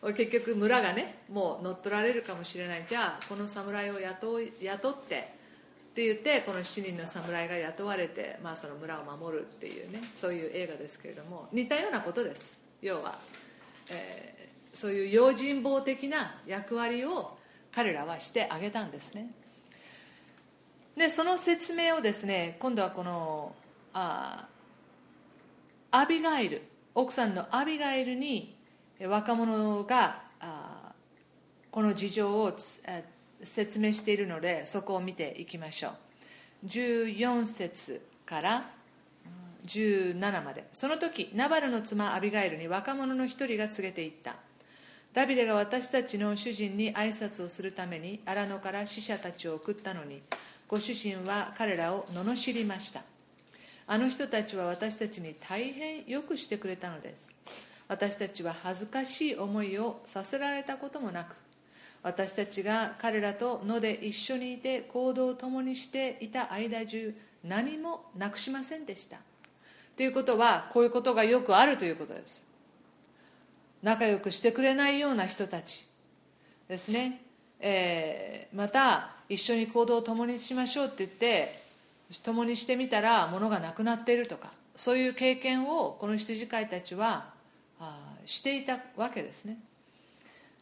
[0.02, 0.12] な？
[0.14, 2.84] 結局村がねもう乗っ取られるかもしれない。
[2.86, 5.42] じゃあこの侍を雇雇って
[5.90, 12.58] って言ってこの7人の侍が雇われて、まあ、その村を守るっていうねそういう映画ですけれども似たようなことです。
[12.80, 13.20] 要は
[13.88, 17.36] えー、そういう用心棒的な役割を
[17.72, 19.32] 彼らはしてあげたんですね。
[20.96, 23.54] でその説明をですね今度はこの
[23.94, 24.46] あ
[25.90, 26.62] アビガイル
[26.94, 28.56] 奥さんのアビガイルに
[29.00, 30.92] 若者があ
[31.70, 32.52] この事情を
[33.42, 35.90] 説明しているのでそこを見ていきましょ
[36.62, 36.66] う。
[36.66, 38.70] 14節から
[39.66, 40.66] 17まで。
[40.72, 44.36] その時ナバルの妻アビガイルに若者の一人が告げていった。
[45.12, 50.22] ダビデが私たちの主人に挨拶をするために荒野から死者たちを送ったのに
[50.66, 53.02] ご主人は彼らを罵りました。
[53.92, 57.36] あの人たちは私たちに大変よくしてくれたのです。
[57.88, 61.36] 私たちは恥ずかしい思いをさせられたこともなく
[62.02, 69.18] 私たちが彼らと野で一緒にいて行動を共にしていた間中何もなくしませんでした。
[69.98, 72.46] ということはこういうことがよくあるということです。
[73.82, 75.86] 仲良くしてくれないような人たち
[76.66, 77.20] ですね、
[77.60, 81.61] えー、また一緒に行動を共にしましょうって言って
[82.20, 87.32] 共にしてみたら物がなくなっているとかそういう経験をこの羊飼いたちは
[88.24, 89.58] していたわけですね。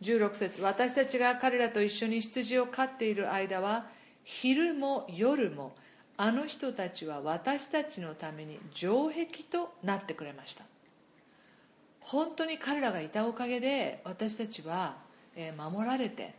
[0.02, 3.86] 16節私たちが彼らと一緒に羊を飼っている間は
[4.24, 5.74] 昼も夜も
[6.16, 10.64] あの人たちは私たちのために城壁となってくれました。
[12.00, 14.96] 本当に彼らがいたおかげで私たちは
[15.56, 16.34] 守られて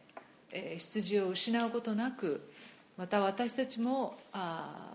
[0.77, 2.49] 羊を失うことなく
[2.97, 4.90] また私たちもあ、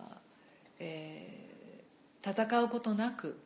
[0.79, 3.39] えー、戦うことなく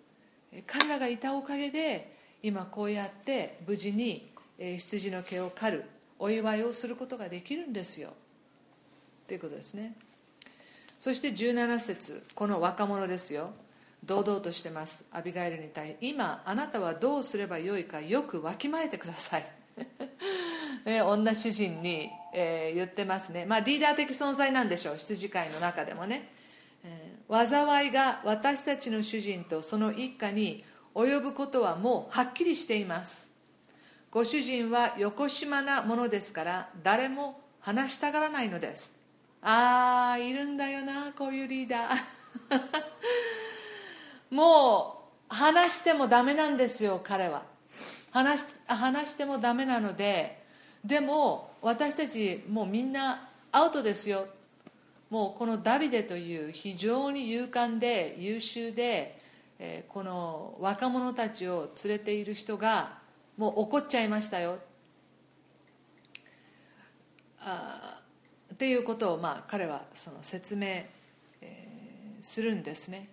[0.66, 5.84] 彼らがいたおかげで今こうやって無事に羊の毛を刈る
[6.18, 8.12] お祝いをすることができるんですよ。
[9.26, 9.94] ということですね。
[10.98, 13.52] そして17節この若者ですよ。
[14.04, 15.04] 堂々としてます。
[15.12, 19.46] アビガイルに対今あなたはどうすればよいかよくわきまえてください。
[20.84, 23.46] え 女主人に、え、言ってますね。
[23.46, 24.96] まあリーダー的存在なんでしょう。
[24.96, 26.28] 羊飼いの中でもね、
[27.30, 30.64] 災いが私たちの主人とその一家に
[30.94, 33.30] 及ぶことはもうはっきりしています。
[34.10, 38.94] ご主人はよこしまなものですから誰も話したがらないのです。
[39.42, 41.94] ああいるんだよなこういうリーダー。
[44.34, 47.42] もう話してもダメなんですよ彼は。
[48.10, 50.42] 話話してもダメなので
[50.84, 54.26] でも私たちもうみんなアウトですよ。
[55.10, 59.18] もうこのダビデという非常に勇敢で優秀で
[59.62, 62.98] え、この若者たちを連れている人が
[63.36, 64.58] もう怒っちゃいましたよ。
[67.40, 68.00] あ
[68.52, 70.84] っていうことを、まあ、彼はその説明、
[72.22, 73.08] するんですね。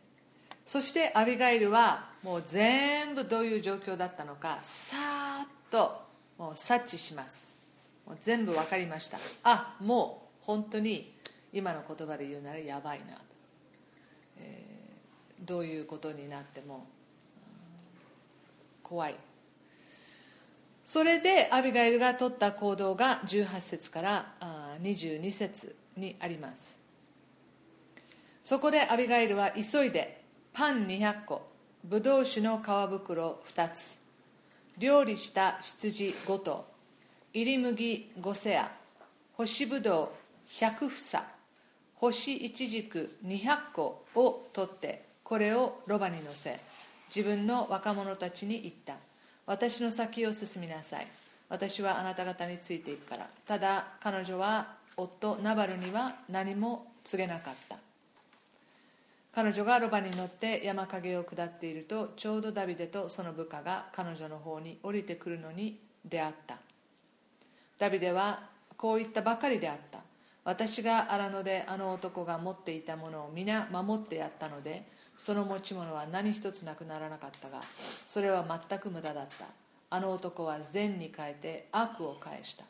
[0.65, 6.01] そしてアビガイルはもう全部どういう状況だったのかさーっと
[6.38, 7.55] もう察知します。
[8.05, 9.17] もう全部分かりました。
[9.43, 11.13] あもう本当に
[11.58, 13.22] 今の言葉で言うならやばいなと、
[14.38, 14.78] えー
[15.46, 16.88] どういうことになっても
[18.82, 19.15] 怖い。
[20.84, 24.34] それでアビガイルが取った行動が18節から
[24.82, 26.80] 22節にあります。
[28.43, 30.22] そこでアビガイルは急いで
[30.54, 31.48] パン200個
[31.84, 34.00] ブドウ酒の皮袋2つ
[34.78, 36.65] 料理した羊5頭
[37.34, 38.72] 入り麦5セア
[39.34, 40.15] 干しぶど
[40.48, 41.37] う100房
[41.99, 46.60] 干しいちじく200個を取ってこれをロバに乗せ
[47.13, 48.95] 自分の若者たちに言った。
[49.45, 51.07] 私の先を進みなさい。
[51.49, 53.29] 私はあなた方についていくから。
[53.47, 57.77] ただ彼女は夫ナバルには何も告げなかった。
[59.33, 66.57] 彼女がロバに乗って山陰を下っているとちょうどダビデとその部下が彼女の方に降りてくるのに出会った。
[67.77, 69.99] ダビデはこう言ったばかりであった。
[70.47, 77.62] 私が荒野であの男が持っていたものを皆守ってやったのでその持ち物は何一つなくならなかったが
[78.05, 79.45] それは全く無駄だった。
[79.89, 82.63] あの男は善に変えて悪を返した。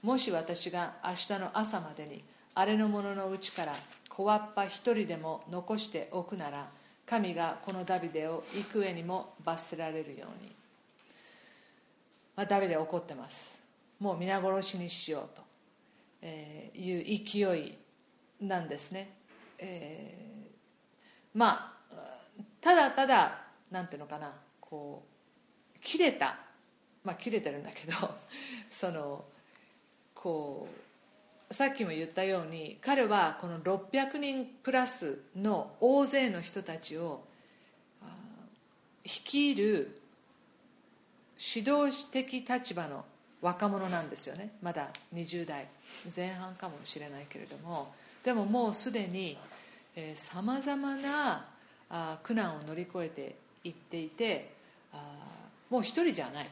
[0.00, 2.22] もし私が明日の朝までに
[2.54, 3.74] 荒れの者のうちから
[4.08, 6.68] 小わっぱ一人でも残しておくなら
[7.04, 10.52] 神がこのダビデを幾重にも罰せられるように、
[12.36, 13.58] まあ、ダビデ怒ってます。
[13.98, 15.47] もう皆殺しにしようと、
[16.22, 17.78] えいう勢い
[18.40, 19.10] なんですね、
[19.58, 21.96] えー、まあ
[22.60, 25.04] ただただなんていうのかなこ
[25.76, 26.38] う切れた。
[27.04, 27.94] まあ切れてるんだけど
[28.70, 29.24] その
[30.14, 30.68] こ
[31.50, 37.24] うさっきも言ったように彼はこの600人プラスの大勢の人たちを
[39.04, 40.02] 率いる
[41.38, 43.06] 指導的立場の
[43.40, 44.50] 若者なんですよね。
[44.62, 45.68] まだ20代
[46.14, 47.94] 前半かもしれないけれども。
[48.24, 49.38] でももうすでに
[50.14, 51.46] さまざまな
[52.22, 54.52] 苦難を乗り越えていっていて
[55.70, 56.48] もう一人じゃない。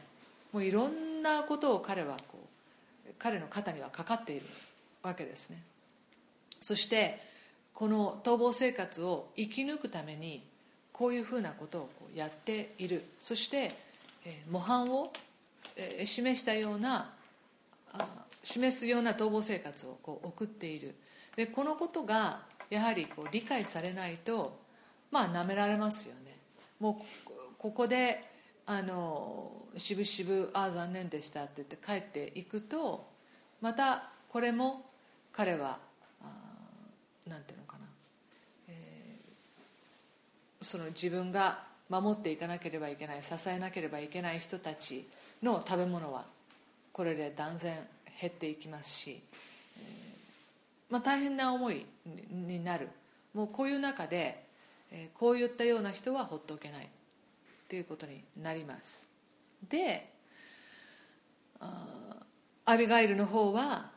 [0.53, 2.39] もういろんなことを彼はこ
[3.09, 4.45] う彼の肩にはかかっている
[5.03, 5.61] わけですね。
[6.59, 7.21] そして
[7.73, 10.41] この逃亡生活を生き抜くために
[10.93, 13.03] こういうふうなことをやっている。
[13.21, 13.75] そして、
[14.49, 15.13] 模範を、
[15.75, 17.13] え示したような
[18.43, 20.95] 示すような逃亡生活をこう送っている。
[21.35, 24.59] でこのことがやはりこう理解されないと
[25.11, 26.37] まあなめられますよね。
[26.79, 28.23] もうここで
[28.65, 33.07] あのしぶしぶ「ああ残念でした」って言って帰っていくと
[33.61, 34.89] またこれも
[35.31, 35.79] 彼は
[37.25, 37.85] 何ていうのかな、
[38.67, 45.07] えー、その自分が守っていかなければいけない支えなければいけない人たち
[45.43, 46.25] の食べ物は
[46.91, 47.77] これで断然
[48.19, 49.21] 減っていきますし、
[50.89, 51.85] まあ、大変な思い
[52.31, 52.89] になる。
[53.33, 54.43] もうこういう中で、
[54.91, 56.89] え、こういったような人は放っておけない。
[57.69, 59.07] ということになります。
[59.69, 60.09] で
[62.65, 63.91] アビガイルの方は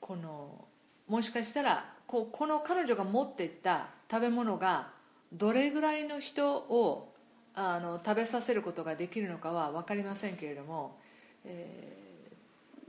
[0.00, 0.64] この
[1.08, 4.88] もしかしたらここの彼女が持っていった食べ物が
[5.32, 7.12] どれぐらいの人を
[7.56, 10.98] あの食べさせることができるのかは分かりませんけれども、
[11.44, 11.98] え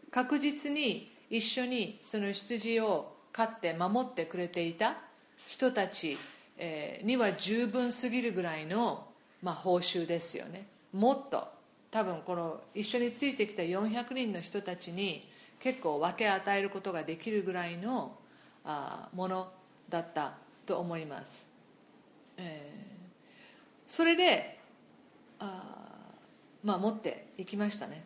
[0.10, 4.98] ー、確実に一緒にその羊を飼って守ってくれていた
[5.48, 6.18] 人たち、
[6.58, 9.08] え、には十分すぎるぐらいの、
[9.42, 10.68] まあ、報酬ですよね。
[10.92, 11.48] もっと
[11.90, 18.18] 多分この一緒についてきた400人の人たちに結構分け与えることができるぐらいの
[18.66, 19.48] あもの
[19.90, 20.34] だった
[20.66, 21.48] と思います、
[22.38, 24.57] えー、それで
[25.40, 25.64] あ
[26.64, 28.04] まあ持っていきましたね。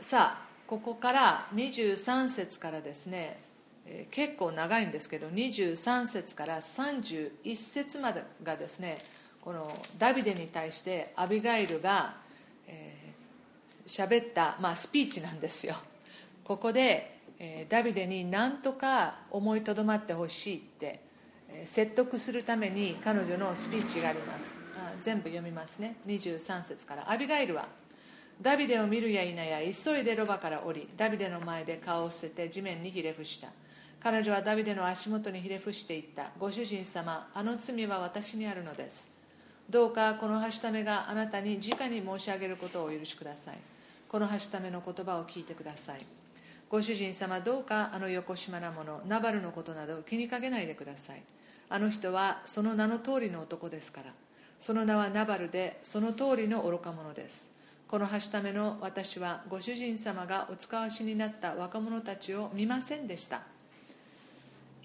[0.00, 3.38] さあここから23節からですね、
[3.86, 8.98] え、結構長いんですけど23節から31節までがですね
[9.42, 12.14] このダビデに対してアビガイルが
[13.86, 15.74] 喋、えー、った、まあ、スピーチなんですよ。
[16.44, 21.00] ここで、えー、ダビデに何とか思いとどまってほしいって、
[21.64, 24.60] 説得するために彼女のスピーチがあります。
[24.76, 25.96] あ全部読みますね。
[26.06, 27.10] 23節から。
[27.10, 27.68] アビガイルは
[28.40, 33.48] ダビデを見るや否や急いでロバから降りダビデの前で顔を捨てて地面にひれ伏した。
[34.00, 36.30] 彼女はダビデの足元にひれ伏していった。
[36.38, 39.10] ご主人様あの罪は私にあるのです。
[39.70, 43.58] どうかこのはしためがあなたに直に申し上げることをお許しください。
[44.08, 46.22] このはしための言葉を聞いてください。
[46.72, 51.22] ご主人様どうかあの横島なものナバルのことなど気にかけないでください
[51.72, 54.12] あの人はその名の通りの男ですから。
[54.60, 57.50] その名はナバルでその通りの愚か者です。
[57.88, 63.42] このはしための私はご主人様がお使わしになった若者たちを見ませんでした。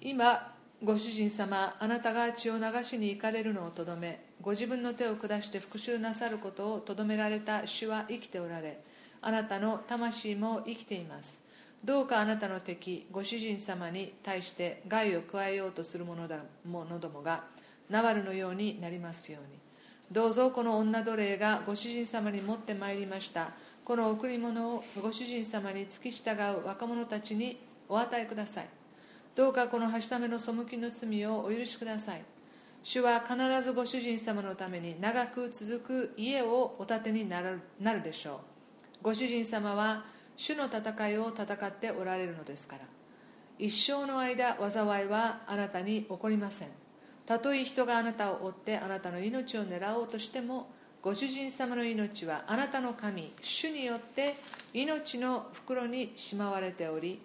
[0.02, 0.52] 今
[0.84, 8.80] ご主人様あなたが血を流しに行かれるのをとどめご自分の手を下して復讐なさることをとどめられた主は生きておられ
[9.22, 11.44] あなたの魂も生きています。
[11.84, 17.44] どうかあなたの敵ご主人様に対して害を加えようとする者どもが
[17.90, 19.58] ナワルのようになりますように。
[20.12, 23.52] どうぞこの女奴隷がご主人様に持ってまいりました。
[23.84, 27.58] この贈り物をご主人様に付き従う若者たちに
[27.88, 28.70] お与えください。
[29.36, 32.24] どうかこのはしための背きの罪をお許しください。
[32.84, 38.42] 主は必ずご主人様のために長く続く家をお建てになるなるでしょ
[39.02, 39.04] う。
[39.04, 40.06] ご主人様は
[40.38, 42.84] 主の戦いを戦っておられるのですから。
[43.60, 46.68] 一生の間災いはあなたに起こりません。
[47.26, 50.70] たとえ人があなたを追ってあなたの命を狙おうとしても
[51.02, 54.38] ご主人様の命はあなたの神主によって
[54.74, 57.20] 命の袋にしまわれており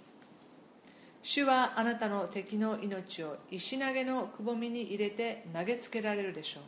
[1.22, 6.62] 主はあなたの敵の命を石投げのくぼみに入れて投げつけられるでしょう。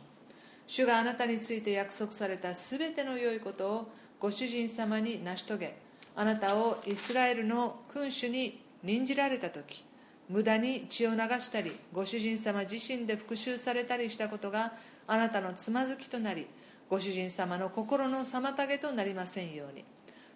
[0.67, 5.84] 主があなたについて約束されたすべての良いことをご主人様に成し遂げ
[6.15, 9.83] あなたをイスラエルの君主に任じられた時
[10.29, 14.73] 無駄に血を流したりご主人様自身で復讐されたりしたことが
[15.07, 16.47] あなたのつまずきとなり
[16.89, 19.83] ご主人様の心の妨げとなりませんように。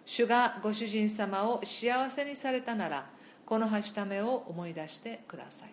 [0.04, 3.06] 主がご主人様を幸せにされたなら
[3.46, 5.70] このはしためを思い出してください。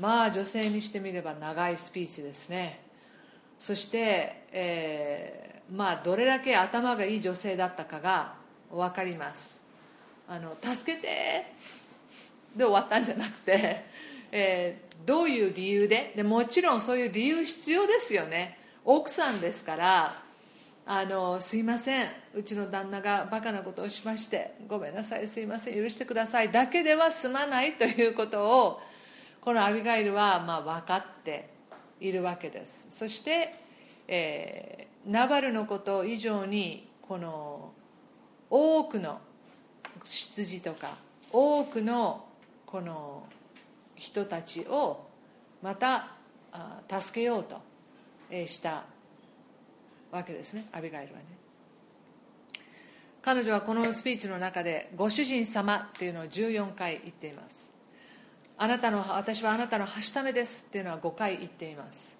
[0.00, 2.82] まあ女性にしてみれば長いスピーチですね。
[3.58, 8.34] そして、えー、まあどれだけ頭がいい女性だったかが
[8.70, 9.62] 分かります。
[10.28, 11.52] あの助けて。
[12.56, 13.84] で終わったんじゃなくて、
[14.32, 16.14] えー、どういう理由で？
[16.16, 18.58] でもちろんそういう理由必要ですよね。
[18.84, 20.22] 奥さんですから
[20.86, 22.08] あのすいません。
[22.34, 25.28] うちの旦那がバカなことをしましてごめんなさい。
[25.28, 25.80] すいません。
[25.80, 26.50] 許してください。
[26.50, 28.80] だけでは済まないということを
[29.42, 31.50] このアビガイルはまあ分かって
[32.00, 32.86] いるわけです。
[32.90, 33.54] そして、
[34.08, 37.72] えー、ナバルのこと以上にこの
[38.50, 39.20] 多くの
[40.04, 40.96] 羊とか
[41.32, 42.24] 多くの
[42.66, 43.24] この
[43.96, 45.06] 人たちを
[45.62, 46.12] また
[46.88, 47.60] 助けようと
[48.46, 48.84] した
[50.10, 51.26] わけですねアビガイルはね。
[53.20, 57.70] 彼女はこのスピーチの中で「ご主人様」っていうのを14回言っています。
[58.56, 62.16] あなたの私はあなたのはしためですっていうのは5回言っています。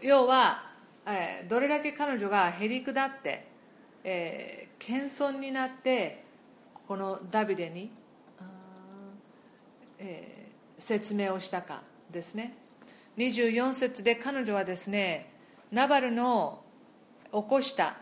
[0.00, 0.70] 要は、
[1.06, 3.48] えどれだけ彼女がへりくだって、
[4.08, 6.22] えー謙遜になって
[6.86, 7.90] このダビデに、
[9.98, 10.46] えー
[10.78, 12.54] 説明をしたかですね。
[13.16, 15.32] 24節で彼女はですね
[15.72, 16.62] ナバルの
[17.32, 17.96] 起こした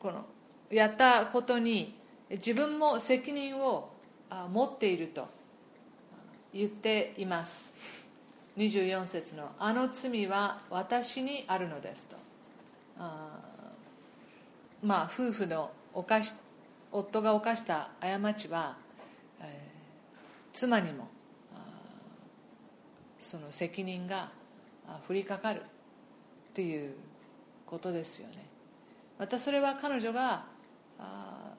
[0.00, 0.26] この
[0.70, 1.96] やったことに
[2.30, 3.90] 自分も責任を
[4.28, 5.28] あ持っていると
[6.52, 7.74] 言っています。
[8.56, 12.16] 24節の「あの罪は私にあるのです」と
[14.82, 16.34] まあ夫婦の犯し
[16.92, 18.76] 夫が犯した過ちは、
[19.40, 19.70] えー
[20.52, 21.08] 妻にも
[23.18, 24.30] その責任が
[25.08, 25.64] 降りかかるっ
[26.54, 26.94] ていう
[27.66, 28.46] ことですよね。
[29.18, 30.44] またそれは彼女が
[30.98, 31.52] あ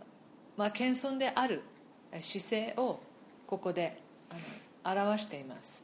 [0.58, 1.62] まあ、謙遜である
[2.20, 3.00] 姿勢を
[3.48, 4.00] ここで
[4.84, 5.84] あの表しています。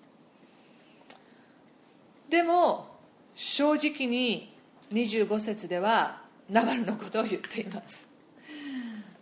[2.30, 2.88] でも
[3.34, 4.54] 正直に
[4.92, 8.08] 25節ではナバルのことを言っています。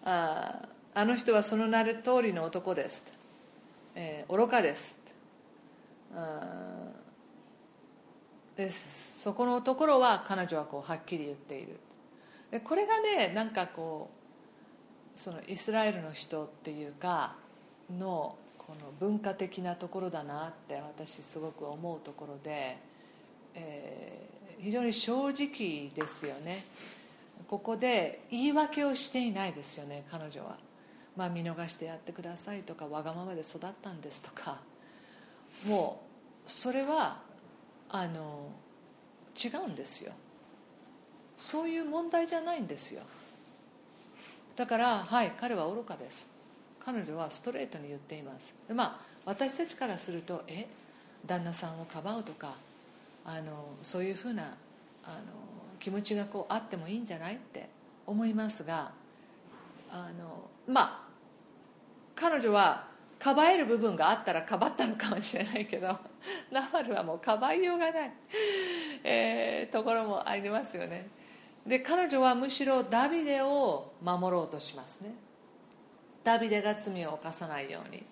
[0.03, 3.05] ああの人はその名る通りの男です、
[3.95, 4.97] えー愚かです。
[6.15, 6.91] あ
[8.55, 11.79] でそこのところは彼女はこうはっきり言っている。
[12.51, 14.09] でこれがねなんかこ
[15.15, 17.35] うそのイスラエルの人っていうか
[17.97, 22.77] のこの文化的なところだなって私すごく思うところで、
[23.55, 26.63] えー非常に正直ですよね。
[27.47, 30.57] ここで言い訳をしていないですよね彼女は、
[31.15, 34.59] まあ、見逃してやってくださいとかわがままで育ったんですとか。
[35.63, 36.01] も
[36.45, 37.19] うそれは
[37.89, 38.49] あの
[39.41, 40.11] 違うんですよ。
[41.37, 43.03] そういう問題じゃないんですよ。
[44.55, 46.29] だからはい彼は愚かです。
[46.79, 48.53] 彼女はストレートに言っています。
[48.67, 50.67] でまあ私たちからするとえ
[51.25, 52.55] 旦那さんをかばうとか
[53.25, 54.55] あのそういうふうな
[55.03, 57.69] あの気持ちがこうあってもいいんじゃないって
[58.05, 58.91] 思いますが
[59.89, 61.05] あのまあ
[62.15, 62.87] 彼女は
[63.19, 65.87] かばえる部分があったらかばったのかもしれないけど
[66.51, 68.11] ナバルはもうかばいようがない、
[69.03, 71.09] えーところもありますよね。
[71.65, 75.15] で彼女はむしろダビデを守ろうとしますね。
[76.23, 78.05] ダビデが罪を犯さないように。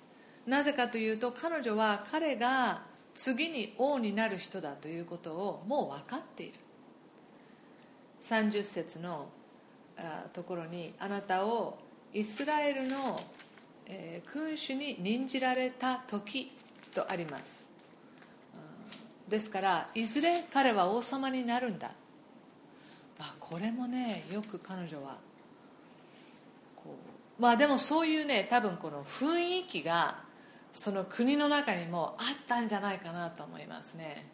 [0.47, 2.83] なぜかというと彼女は彼が
[3.13, 6.59] 次に王になる人だということをもう分かっている。
[8.23, 9.27] 30節の
[10.31, 11.77] ところにあなたを
[12.13, 13.19] イスラエルの、
[14.31, 16.51] 君主に任じられた時
[16.95, 17.67] とあります。
[19.27, 21.91] ですからいずれ彼は王様になるんだ。
[23.19, 25.17] あこれもねよく彼女は
[26.75, 26.95] こ
[27.39, 30.23] うまあでもそういうね多分この雰囲気が
[30.71, 34.25] その国の中にもあったんじゃないかなと思いますね。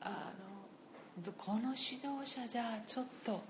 [0.00, 0.51] あの
[1.36, 3.42] この指導者じゃちょっと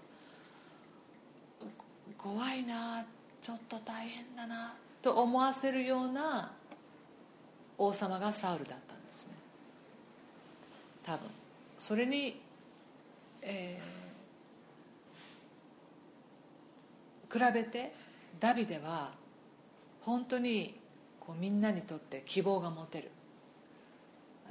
[2.19, 3.05] 怖いな
[3.41, 6.53] ちょっと大変だなと思わせるような
[7.79, 9.33] 王様がサウルだったんですね。
[11.05, 11.29] 多分。
[11.79, 12.41] それに、
[13.41, 14.03] えー
[17.33, 17.95] 比べて
[18.39, 19.13] ダビデは
[20.03, 20.79] 本当に
[21.19, 23.11] こうみんなにとって希望が持てる。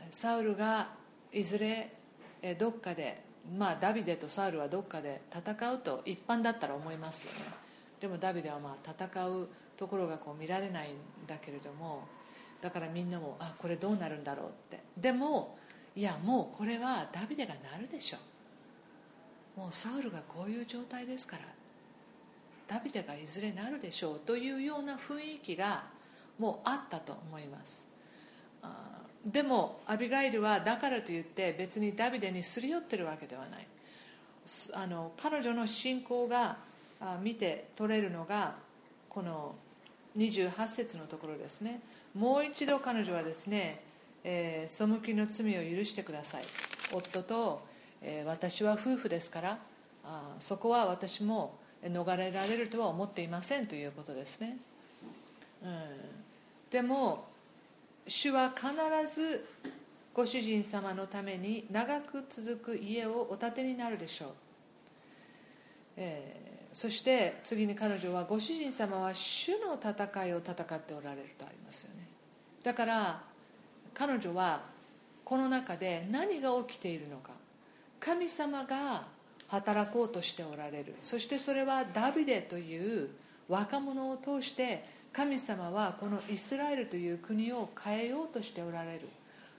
[0.09, 0.89] サウルが
[1.31, 1.93] いずれ
[2.41, 3.21] えどっかで
[3.57, 7.39] まあダビデとサウルはどっかで戦うと一般だったら思いますよね。
[7.99, 10.93] でもダビデはまあ戦うところがこう見られないん
[11.27, 12.07] だけれども
[12.61, 14.79] だからみんなもあこれどうなるんだろうって。
[14.97, 15.57] でも
[15.95, 18.17] いやもうこれはダビデがなるでしょ。
[19.55, 21.43] もうサウルがこういう状態ですから
[22.67, 25.83] ダビデがいずれなるでしょうというような雰囲気が
[26.39, 27.85] もうあったと思います。
[28.61, 33.67] あでもアビガイルはだからといって別にダビデにすり寄ってるわけではない。
[34.73, 36.57] あの彼女の信仰が
[37.21, 38.55] 見て取れるのが
[39.09, 39.53] この
[40.17, 41.81] 28節のところですね。
[42.15, 43.81] もう一度彼女はですね、
[44.23, 46.45] えー背きの罪を許してください。
[46.91, 47.61] 夫と、
[48.01, 49.57] えー私は夫婦ですから
[50.03, 54.57] あそこは私も逃れられるとは思っていませんということですね、
[55.63, 55.71] うん、
[56.69, 57.25] でも
[58.11, 59.45] 主は必ず
[60.13, 64.29] ご主人様のために長く続く家をお建てになるでしょう、
[65.97, 72.07] えーそして次に彼女はご主人様は主の戦いを戦っておられるとありますよね。
[72.63, 73.21] だから
[73.93, 74.61] 彼女は
[75.25, 77.31] この中で何が起きているのか。
[77.99, 79.05] 神様が
[79.47, 80.95] 働こうとしておられる。
[81.01, 83.09] そしてそれはダビデという
[83.49, 89.09] 若者を通して神様はこのイスラエルという国を変えようとしておられる。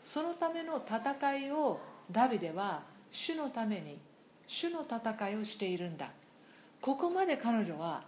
[0.04, 1.80] そのための戦いを
[2.10, 3.98] ダビデは主のために
[4.46, 6.10] 主の戦いをしているんだ。
[6.80, 8.02] ここまで彼女は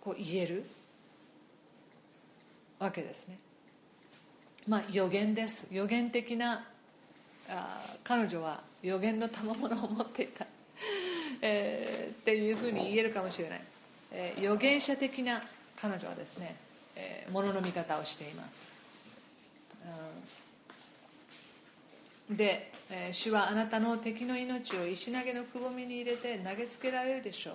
[0.00, 0.64] こう言える
[2.78, 3.38] わけですね。
[4.68, 5.68] まあ予言です。
[5.70, 6.66] 予言的な
[7.48, 10.46] あ彼女は予言の賜物を持っていた、
[11.40, 13.62] えー、っていうふうに言えるかもしれない、
[14.12, 15.42] えー、預言者的な
[15.80, 16.56] 彼女はですね、
[16.94, 18.72] えー、ものの見方をしています、
[22.28, 27.54] うん、で、えー、主はあなたの敵の命を石投げのくぼみに入れて投げつけられるでしょう。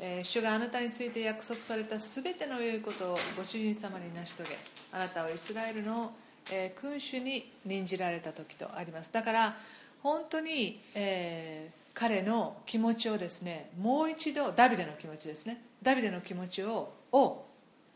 [0.00, 4.58] えー、主があなたについて約束されたすべての良いことをご主人様に成し遂げ
[4.90, 6.12] あなたはイスラエルの、
[6.50, 9.12] えー、君主に任じられた時とあります。
[9.12, 9.56] だから
[10.02, 15.62] 本当に、えー、彼の気持ちをですねもう一度ダビデの気持ちですね。
[15.80, 17.44] ダビデの気持ちをお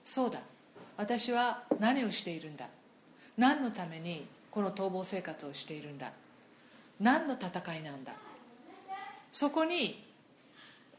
[0.04, 0.38] そうだ。
[0.96, 2.68] 私は何をしているんだ？
[3.36, 6.12] 何のためにこの逃亡生活をしているんだ？
[7.00, 8.12] 何の戦いなんだ？
[9.32, 10.04] そこに、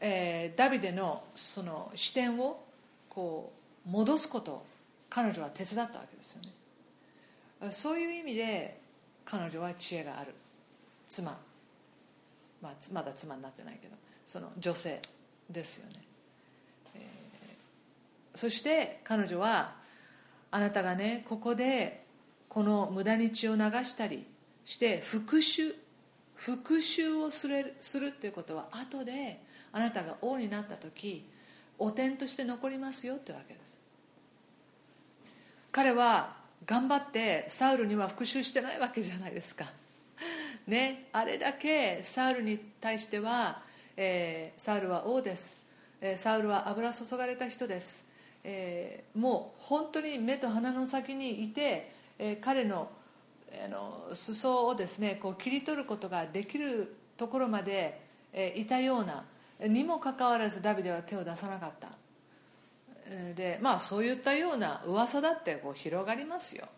[0.00, 2.62] えー、ダビデのその視点を
[3.08, 3.52] こ
[3.86, 4.66] う戻すことを
[5.08, 6.42] 彼女は手伝ったわけですよ
[7.62, 7.72] ね。
[7.72, 8.78] そういう意味で
[9.24, 10.34] 彼女は知恵がある。
[11.06, 11.32] 妻、
[12.62, 15.00] まあ、まだ妻になってないけどその女性
[15.50, 15.94] ですよね、
[18.34, 19.74] そして彼女は
[20.50, 22.04] あなたがねここで
[22.48, 24.26] この無駄に血を流したり
[24.64, 25.74] して復讐
[26.34, 29.40] 復讐をするするっていうことは後で
[29.72, 31.28] あなたが王になった時
[31.78, 33.70] 汚点として残りますよってわけです。
[35.72, 39.66] 彼は頑張ってサウルには復讐してないわけじゃないですか。
[40.66, 43.62] ね、あれだけサウルに対しては、
[43.96, 45.58] えー、サウルは王です、
[46.00, 48.04] えー、サウルは油注がれた人です、
[48.44, 52.90] えー、もう本当に目と鼻の先にいて、え彼の
[53.64, 58.00] あの裾をですねこう切り取ることができるところまで、
[58.32, 59.24] えいたような
[59.66, 61.88] にもかかわらずダビデは手を出さなかった。
[63.34, 66.68] でまあそういったような噂だってこう広がりますよ。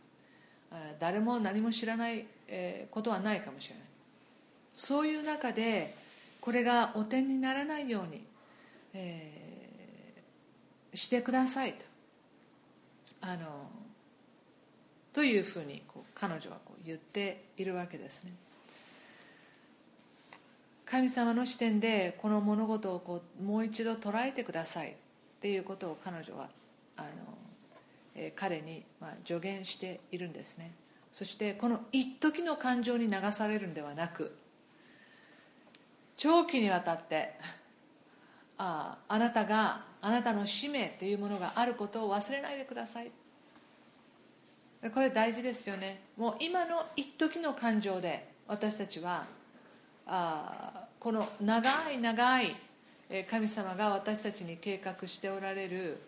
[0.99, 2.25] 誰も何も知らない
[2.91, 3.85] ことはないかもしれない。
[4.75, 5.95] そういう中で
[6.41, 8.25] これが汚点にならないように、
[8.95, 9.42] えー、
[10.95, 11.85] してくださいと。
[13.21, 13.71] あの
[15.13, 18.33] というふうにこう彼女はこう言っているわけですね。
[20.87, 24.95] 神様の視点でこの物事をこうもう一度捉えてくださいっ
[25.41, 26.49] ていうことを彼女は
[26.97, 27.09] あの、
[28.15, 30.73] えー、彼にまあ助言しているんですね。
[31.13, 34.35] そしてこの一時の感情に流されるんではなく
[36.17, 37.35] 長期にわたって
[38.57, 43.11] ああなたがあなたの使命というものがあることを忘れないでください。
[44.93, 46.03] これ大事ですよね。
[46.17, 49.25] もう今の一時の感情で私たちは
[50.07, 52.57] あこの長い長い
[53.31, 55.99] 神様が私たちに計画しておられる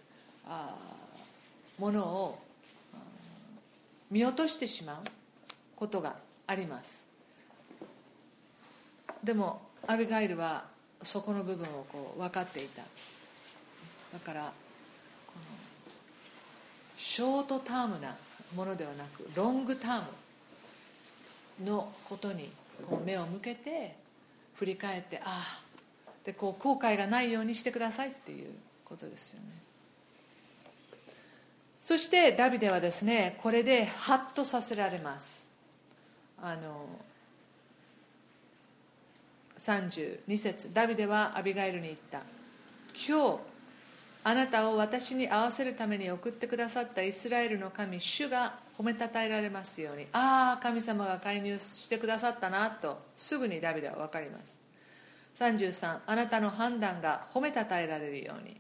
[0.45, 0.75] あ
[1.79, 2.39] ものを
[4.11, 4.97] 見落としてしまう
[5.77, 6.17] ことが
[6.49, 7.07] あります。
[9.23, 10.65] でもアビガイルは
[11.01, 12.83] そこの部分をこう分かっていた。
[14.15, 15.43] だからこの
[16.97, 18.15] ショートタームな
[18.55, 20.03] ものではなくロングター
[21.61, 22.53] ムのことに
[22.89, 23.97] こう目を向けて
[24.55, 25.43] 振り返ってあ
[26.07, 28.53] あでこう後悔がないようにしてくださいっていう
[28.85, 29.47] ことですよね。
[31.83, 35.49] そしてダビデはですねこれでハッとさせられます。
[36.41, 36.87] あの
[39.59, 42.21] 32節ダビデはアビガイルに言った。
[42.95, 43.54] 今日
[44.27, 50.07] あなたを私に会わせるために送ってくださったイスラエルの神主が褒めたたえられますように。
[50.13, 54.59] ああ神様が介入してくださったなとすぐにダビデは分かります。
[55.39, 58.59] 33あなたの判断が褒めたたえられるように。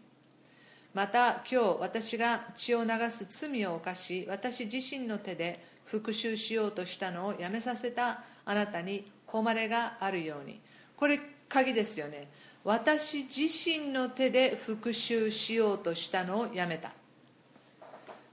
[0.92, 10.60] また今日私が血を流す罪を犯し私自身の手で復讐しようとしたのをやめさせたあなたに誉れがあるように。
[10.94, 12.28] これ鍵ですよね。
[12.64, 16.92] 私自身の手で復讐しようとしたのをやめた。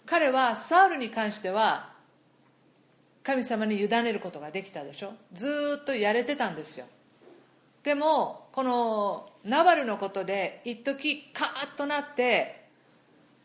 [0.06, 1.92] 彼はサウルに関しては
[3.24, 5.14] 神様に委ねることができたでしょ。
[5.34, 6.86] ずっとやれてたんですよ。
[7.84, 12.68] でもこのナバルのことで一時カーッとなって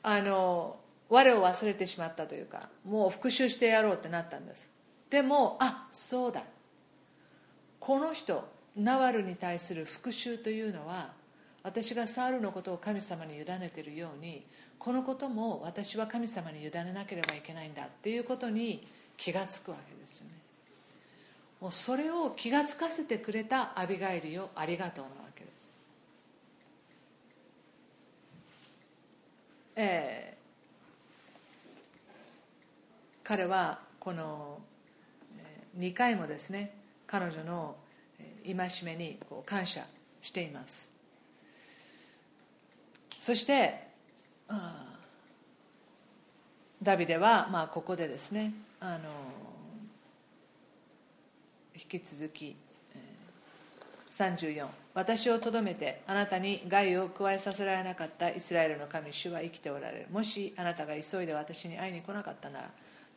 [0.03, 0.78] あの
[1.09, 4.70] 我を忘れてしまったというかもう復讐してやろうってなったんです。
[5.11, 6.45] でもあそうだ。
[7.80, 11.12] この人ナバルに対する復讐というのは
[11.62, 14.45] 私がサウルのことを神様に委ねているように
[14.79, 20.33] このことも私は神様に委ねなければいけないんだっていうことに気がつくわけですよね。
[21.61, 25.68] もうそれを気がつかせてくれたアビガイルよありがとうなわけです。
[29.77, 34.61] えー、彼はこの
[35.79, 37.77] 2回もですね彼女の
[38.55, 39.84] 戒めにこう感謝
[40.20, 40.92] しています。
[43.18, 43.86] そして
[46.82, 49.09] ダビデは、まあ、ここでですねあの
[51.74, 52.57] 引き続き
[54.12, 60.07] 34私をとどめてあなたに害を加えさせられなかったイスラエルの神主は生きておられる。
[60.11, 62.70] もしあなたが急いで私に会いに来なかったなら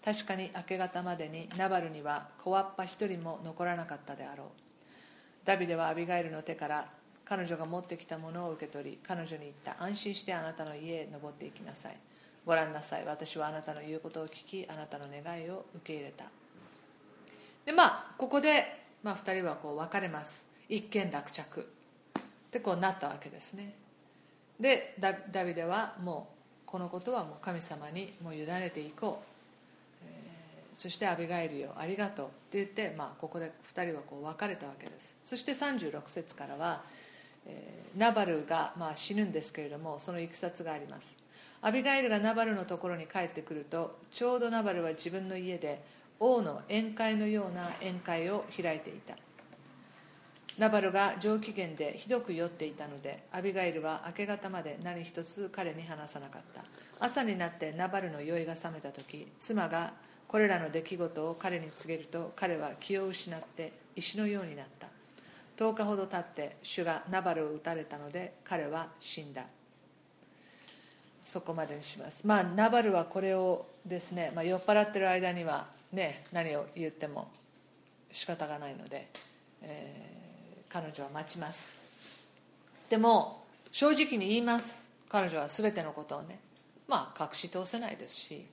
[0.04, 4.69] 確かに明け方までにナバルには小わっぱ一人も残らなかったであろう。
[5.50, 6.88] ダビデはアビガイルの手から
[7.26, 11.98] 彼女が持ってきたものを受け取り彼女に言った安心してあなたの家へ登っていきなさい。
[12.46, 13.06] ご覧なさい。
[13.06, 16.26] 私はあなたの言うことを聞きあなたの願いを受け入れた。
[17.66, 20.46] でまあここで、まあ、2人はこう別れます。
[20.70, 21.62] 一見落着。
[21.62, 23.74] ってこうなったわけですね。
[24.60, 29.29] でダビデはもうこのことはもう神様にもう委ねていこう。
[30.80, 32.26] そしてアビガイルよありがとう。
[32.28, 35.14] って言って、まあ、ここで2人はこう別れたわけです。
[35.26, 36.84] そして36節からは、
[37.46, 41.18] えー、ナバルが、まあ、死ぬんですけれどもそのいきさつがあります。
[41.62, 45.84] アビガイルがナバルのところに帰ってくるとちょうどナバルは自分の家で
[46.18, 49.16] 王の宴会のような宴会を開いていた。
[50.58, 56.64] ナバルが上機嫌でひどく酔っていたのでアビガイルは明け方まで何一つ彼に話さなかった。
[57.02, 59.92] 朝になってナバルの酔いが覚めた時妻が
[60.30, 64.88] これらの出来事を彼に告げると彼は気を失って石のようになった。
[65.58, 69.46] 10日ほど経って主がナバルを撃たれたので彼は死んだ。
[71.26, 72.28] そこまでにします。
[72.28, 77.32] まあナバルはこれをですね、まあ、酔っ払ってる間にはね何を言っても
[78.12, 79.08] 仕方がないので、
[79.64, 81.74] えー、彼女は待ちます。
[82.88, 84.92] でも正直に言います。
[85.10, 86.38] 彼女は全てのことをね
[86.88, 88.46] まあ隠し通せないですし、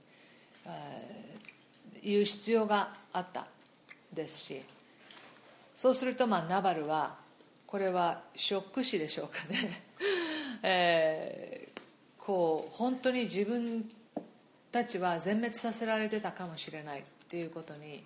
[0.64, 1.36] えー
[2.03, 3.47] 言う必要があった
[4.12, 4.62] ですし
[5.74, 7.16] そうするとまあナバルは
[7.66, 9.82] これはショック死でしょうかね、
[10.62, 11.80] えー、
[12.18, 13.90] こう本当に自分
[14.72, 18.05] たちは全滅させられてたかもしれないっていうことに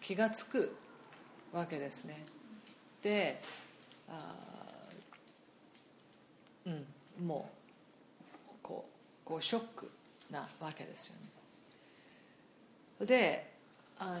[0.00, 0.76] 気が付く
[1.52, 2.24] わけですね。
[3.02, 3.42] で
[4.08, 4.34] あ
[6.66, 6.86] うん
[7.26, 7.50] も
[8.48, 8.84] うこ
[9.24, 9.90] うこうショック
[10.30, 11.31] なわけですよね。
[13.06, 13.52] で
[13.98, 14.20] あ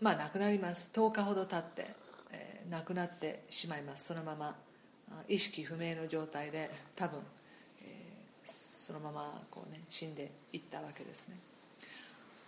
[0.00, 0.90] まあ亡くなります。
[0.92, 1.94] 10日ほど経って、
[2.32, 4.04] えー、亡くなってしまいます。
[4.04, 4.54] そのまま
[5.28, 7.20] 意識不明の状態で多分、
[7.82, 11.36] えー、そのままこう、ね、死んでいったわけですね。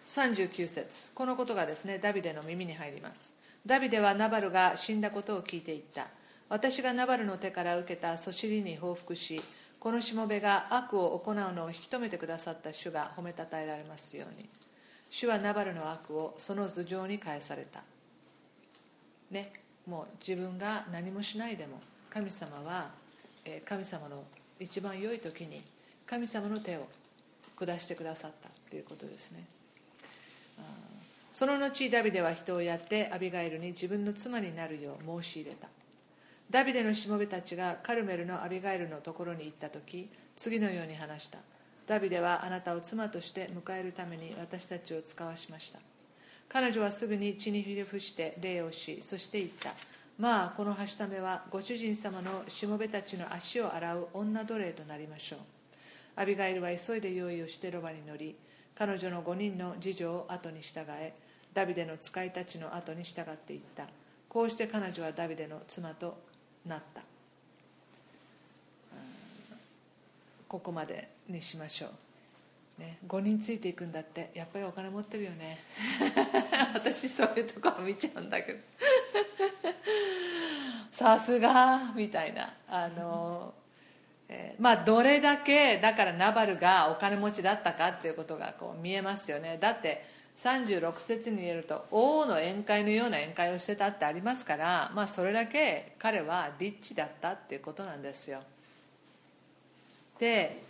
[0.07, 1.11] 39節。
[1.15, 3.37] このことがですねダビデの耳に入ります。
[3.65, 6.09] ダビデはナバルが死んだことを聞いていった。
[6.49, 9.43] 私がナバルの手から受けたそしりに報復し
[9.87, 14.49] このしもべが悪を行うのを引き止めてくださった主が褒めたたえられますように。
[15.11, 17.85] 主はナバルの悪をその頭上に返された。
[19.31, 19.53] ね
[19.87, 21.79] もう自分が何もしないでも
[22.11, 22.91] 神様は
[23.65, 24.25] 神様の
[24.59, 25.63] 一番良い時に
[26.05, 26.89] 神様の手を
[27.55, 28.49] 下してくださった。
[28.69, 29.45] ということですね。
[31.33, 35.69] その後ダビデは人をやってアビガイルに自分の妻になるよう申し入れた。
[36.51, 41.39] ダビデのしもべたちがカルメルのアビガイルのところに行った時次のように話した。
[41.87, 45.81] ダビデはあなたを妻として迎えるために私たちを使わしました。
[46.49, 49.75] 彼女はすぐに血にひれ伏して礼をしそして言った。
[50.19, 55.39] まあこのはしためはご主人様のしもべたちの足を洗う女奴隷となりましょう。
[56.15, 58.37] アビガイルは急いで用意をしてロバに乗り
[58.75, 61.13] 彼女の5人の次女を後に従え
[61.53, 63.89] ダビデの使いたちの後に従っていった。
[64.29, 66.19] こうして彼女はダビデの妻と
[66.67, 67.03] なった。
[70.49, 71.89] ここまでにしましょ
[72.79, 74.31] う、ね、5人ついていくんだって。
[74.35, 75.59] やっぱりお金持ってるよね。
[76.75, 78.61] 私そういうところ見ちゃうんだけど。
[80.93, 81.93] さすが。
[81.95, 82.55] みたいな。
[82.69, 83.55] あの、
[84.29, 89.59] えー、まあどれだけだからナバルがお金持ちだったかっていうことがこう見えますよね。
[89.59, 98.41] だって36節に言えると王の宴会のような宴会をしてたってありますから、まあ、それだけ彼はリッチだったっていうことなんですよ。
[100.19, 100.63] で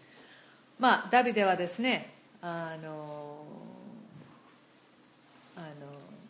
[0.78, 2.10] まあダビデはですね
[2.40, 3.44] あの
[5.56, 5.66] あの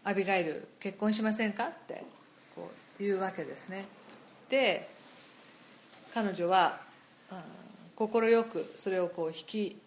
[0.04, 2.04] アビガイル結婚しませんかって
[2.54, 3.86] こう言うわけですね。
[4.48, 4.88] で
[6.14, 6.80] 彼女は
[7.96, 9.80] 快くそれをこう引き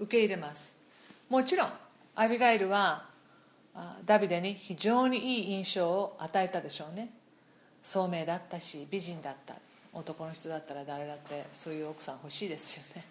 [0.00, 0.83] 受け入れます。
[1.28, 1.72] もちろん
[2.14, 3.06] アビガイルは
[4.04, 7.10] ダビデに非常にいい印象を与えたでしょうね。
[7.82, 9.56] 聡明だったし美人だった。
[9.92, 13.04] 男の人だったら誰だってそういう奥さん欲しいですよね。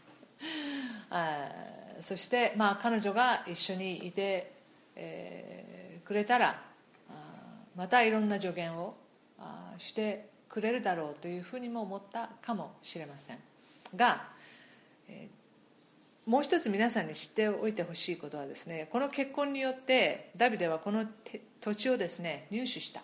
[2.02, 4.52] そして、まあ、彼女が一緒にいて、
[4.96, 6.62] えー、くれたら
[7.76, 8.96] またいろんな助言を
[9.78, 13.40] してくれるだろうというふうにも思ったかもしれません。
[13.96, 14.28] が、
[15.08, 15.43] えー、
[16.26, 21.06] もう一つ皆さんに知っておいてほしいことはですねこの結婚によってダビデはこの
[21.60, 23.02] 土地をですね入手した。
[23.02, 23.04] っ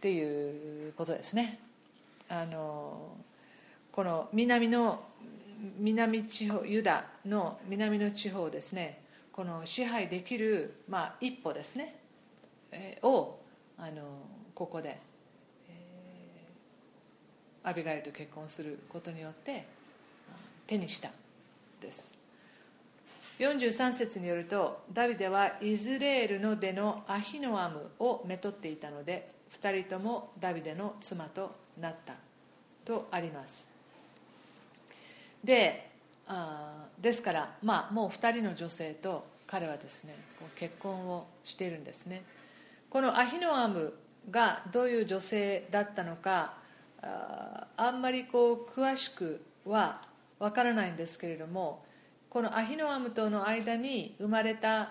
[0.00, 1.58] ていうことですね。
[2.28, 3.16] あの
[3.90, 5.02] この南の
[5.78, 9.00] 南地方ユダの南の地方ですね
[9.32, 11.96] この支配できる、まあ、一歩ですね、
[12.70, 13.38] え、を
[13.78, 14.02] あの
[14.54, 14.98] ここで、
[15.68, 19.66] えー、アビガイルと結婚することによって
[20.66, 21.10] 手にした。
[21.84, 22.12] です。
[23.38, 32.14] 43節によるとダビデはイズレールの出のアヒノアムをめとっていたので2人ともダビデの妻となった
[32.84, 33.68] とあります。
[35.42, 35.90] で
[36.26, 40.14] あですから、まあ、もう2人の女性と彼はですね
[40.54, 42.22] 結婚をしているんですね。
[42.88, 43.94] このアヒノアム
[44.30, 46.54] がどういう女性だったのか
[47.02, 50.02] ああんまりこう詳しくは
[50.38, 51.84] わからないんですけれども
[52.28, 54.90] このアヒノアムとの間に生まれた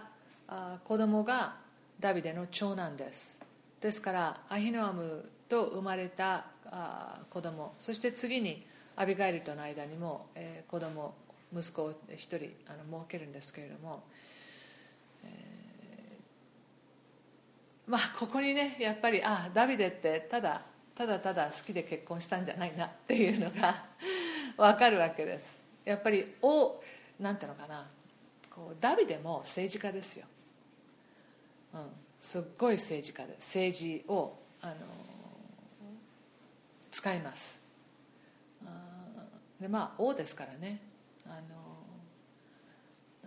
[0.86, 1.56] 子供が
[2.00, 3.42] ダビデの長男です。
[3.82, 6.46] ですからアヒノアムと生まれた
[7.30, 7.74] 子供。
[7.80, 8.66] そして次に
[8.96, 11.16] アビガイルとの間にも、え、子供
[11.54, 14.04] 息子を一人あの設けるんですけれども、
[15.26, 20.62] えー、まあここにねやっぱりあダビデってただ
[20.96, 23.86] ただただ好きで結婚したんじゃないなっていうのが
[24.58, 25.62] 分かるわけです。
[25.86, 26.82] やっぱりお
[27.20, 27.86] なんていうのかな。
[28.50, 30.28] こうダビデも政治家ですよ、
[31.74, 31.82] うん、
[32.20, 34.76] すっごい政治家で政治をあの
[36.92, 37.60] 使います。
[39.60, 40.80] でまあ王ですからね。
[41.26, 41.38] あの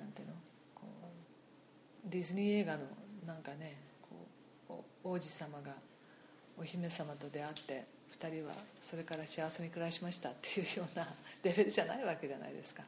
[0.00, 0.34] なんていうの？
[0.74, 0.82] こ
[2.06, 2.80] うディズニー映画の
[3.26, 3.76] なんかね
[4.68, 5.72] こう王子様が
[6.56, 11.06] お姫様と出会って2人はそれから幸せに暮らしましたっていうような
[11.42, 12.82] レベルじゃないわけじゃないですか。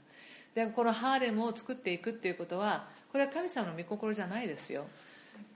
[0.55, 4.87] でこのハーレムを作っていくっていうことはこれは神様の御心じゃないですよ。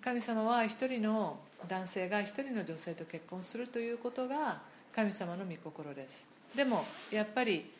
[0.00, 1.38] 神様は一人の
[1.68, 4.60] 男性が一人の女性と結婚するということが
[4.94, 6.26] 神様の御心です。
[6.54, 7.70] でもやっぱり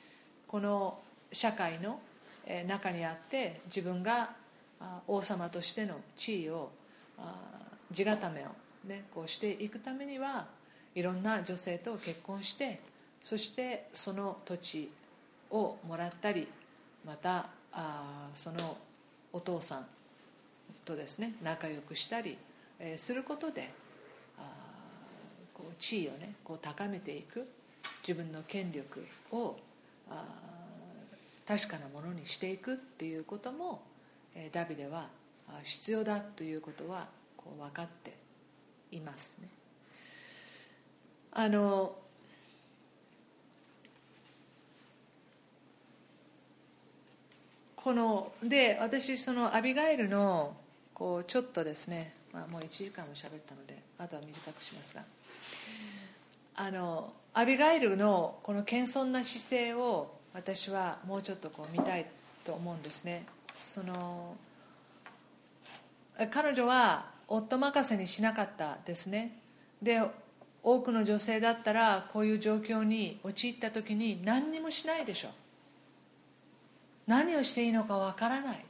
[0.49, 0.99] この
[1.31, 2.01] 社会の
[2.67, 4.35] 中にあって自分が
[5.07, 6.71] 王様としての地位を
[7.91, 8.47] 地固めを、
[8.85, 10.47] ね、こうしていくためには
[10.95, 12.81] いろんな女性と結婚して
[13.21, 14.91] そしてその土地
[15.51, 16.49] をもらったり
[17.07, 18.77] またあその
[19.33, 19.87] お父さん
[20.85, 22.37] とですね仲良くしたり
[22.97, 23.71] することで
[24.39, 24.43] あ
[25.55, 27.49] こう地位をねこう高めていく
[28.07, 29.57] 自分の権力を
[30.11, 30.25] あ
[31.47, 33.83] 確かなものにしていくっていうことも
[34.53, 35.09] ダビデは
[35.63, 38.15] 必要だということはこう分かって
[38.91, 39.49] いますね。
[41.35, 41.97] あの
[47.77, 50.55] こので私そのアビガイルの
[50.95, 55.03] こうちょっとですね、まあ、もう1時間も喋ったのであとは短くしますが。
[56.55, 62.07] あのアビガイルのこの謙遜な姿勢を私はもうちょっとこう見たい
[62.45, 63.25] と思うんですね。
[63.55, 64.37] その
[66.31, 69.39] 彼女は夫任せにしなかったですね。
[69.81, 70.03] で
[70.63, 75.29] 多くの女性だったらこういう状況に陥った時に何にもしないでしょ。
[75.29, 75.33] う
[77.07, 78.65] 何をしていいのかわからない。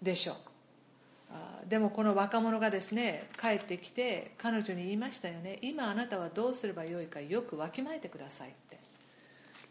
[0.00, 0.34] でしょ。
[0.34, 5.58] うでもこの若者がですね帰ってきて彼女に言いましたよね。
[5.62, 8.78] 今あなたはどうすればよいかよくわきまえてくださいって、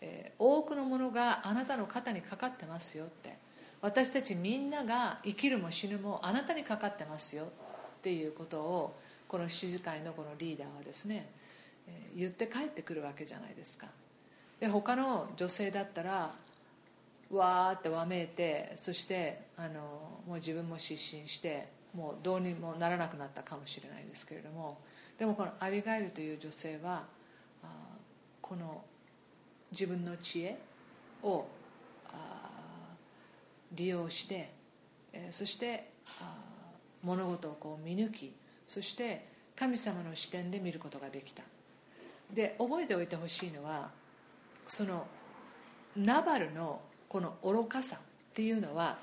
[0.02, 3.38] えー、多くのものがあなたの肩にかかってますよって。
[3.82, 9.00] 私たちみんなが生きるも死ぬもあなたにかかってますよっていうことを
[9.30, 11.32] この静会のこのリーダーはですね、
[12.16, 13.88] 言って帰ってくるわけじゃないですか。
[14.60, 16.36] で他の女性だったら
[17.32, 24.80] わーってわめいてそしてあのもう自分も失神してもうどうにもならなくなったかもしれないですけれども
[25.18, 27.04] でもこのアビガイルという女性は
[28.42, 28.84] この
[29.72, 30.60] 自分の知恵
[31.24, 31.46] を
[33.72, 34.52] 利用して
[35.30, 35.92] そして
[37.02, 38.34] 物事をこう見抜き
[38.70, 41.42] そして神様の視点で見ることができた。
[42.32, 43.90] で覚えておいてほしいのは
[44.68, 45.08] その
[45.98, 48.00] ナバルのこの愚かさっ
[48.36, 49.00] ていうのは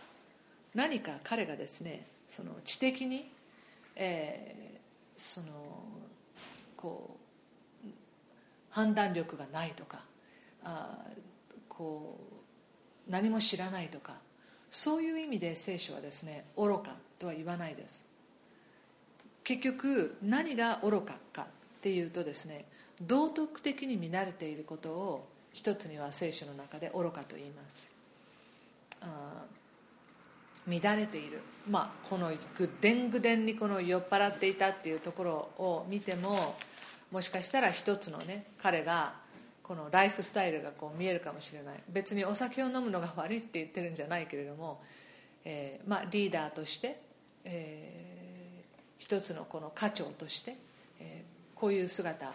[0.72, 3.28] 何か彼がですねその知的に、
[3.96, 5.46] えー、その
[6.76, 7.16] こ
[7.84, 7.88] う
[8.70, 9.98] 判断力がないとか
[10.62, 10.96] あ
[11.68, 12.20] こ
[13.08, 14.14] う何も知らないとか
[14.70, 18.05] そういう意味で聖書はですね愚かとは言わないです。
[19.46, 21.46] 結局何が愚かかっ
[21.80, 22.64] ていうとですね
[23.00, 27.92] 道徳的に見慣れていることを一つには聖書の中で愚かと言います。
[29.00, 29.44] あ
[30.66, 31.38] 乱れている、
[31.70, 36.56] まあ、このぐでんぐでんにこの酔っ払っていたっていうところを見ても
[37.12, 39.14] もしかしたら一つのね彼が
[39.62, 41.82] このライフスタイルがこう見えるかもしれない。
[41.88, 44.82] 別にお酒を飲むのが悪いって言ってるんじゃないけれども、
[45.44, 47.00] えーまあ、リーダーとして、
[47.44, 48.15] えー、
[48.98, 50.56] 一つのこの家長として、
[51.00, 52.32] えー、こういう姿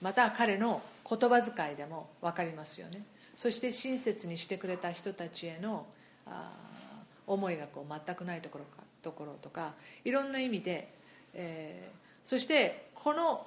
[0.00, 3.04] また彼の言葉遣いでも分かりますよね。
[3.36, 5.86] そして親切にしてくれた人たちへの
[6.26, 6.50] あ
[7.26, 9.74] 思いがこう全くないところかところとか
[10.04, 10.92] いろんな意味で、
[11.34, 13.46] えー、そしてこの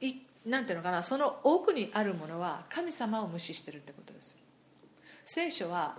[0.00, 0.14] い
[0.44, 4.36] なんていうのかなその奥にあるものは神様を無視してるってことです。
[5.24, 5.96] 聖書は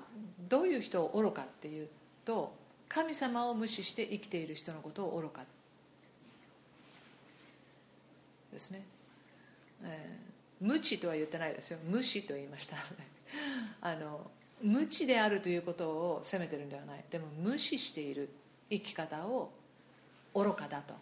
[0.47, 1.89] どういう人を愚かっていう
[2.23, 2.55] と
[2.87, 5.56] 神様を無視して生きている人のことを愚かって
[8.57, 8.81] ですね、
[9.83, 11.77] えー、無知とは言ってないですよ。
[11.87, 12.77] 無視と言いました。
[13.81, 14.31] あの
[14.63, 17.05] 無知であるということを責めてるんではない。
[17.11, 18.29] でも無視している
[18.71, 19.51] 生き方を
[20.33, 20.95] 愚かだと。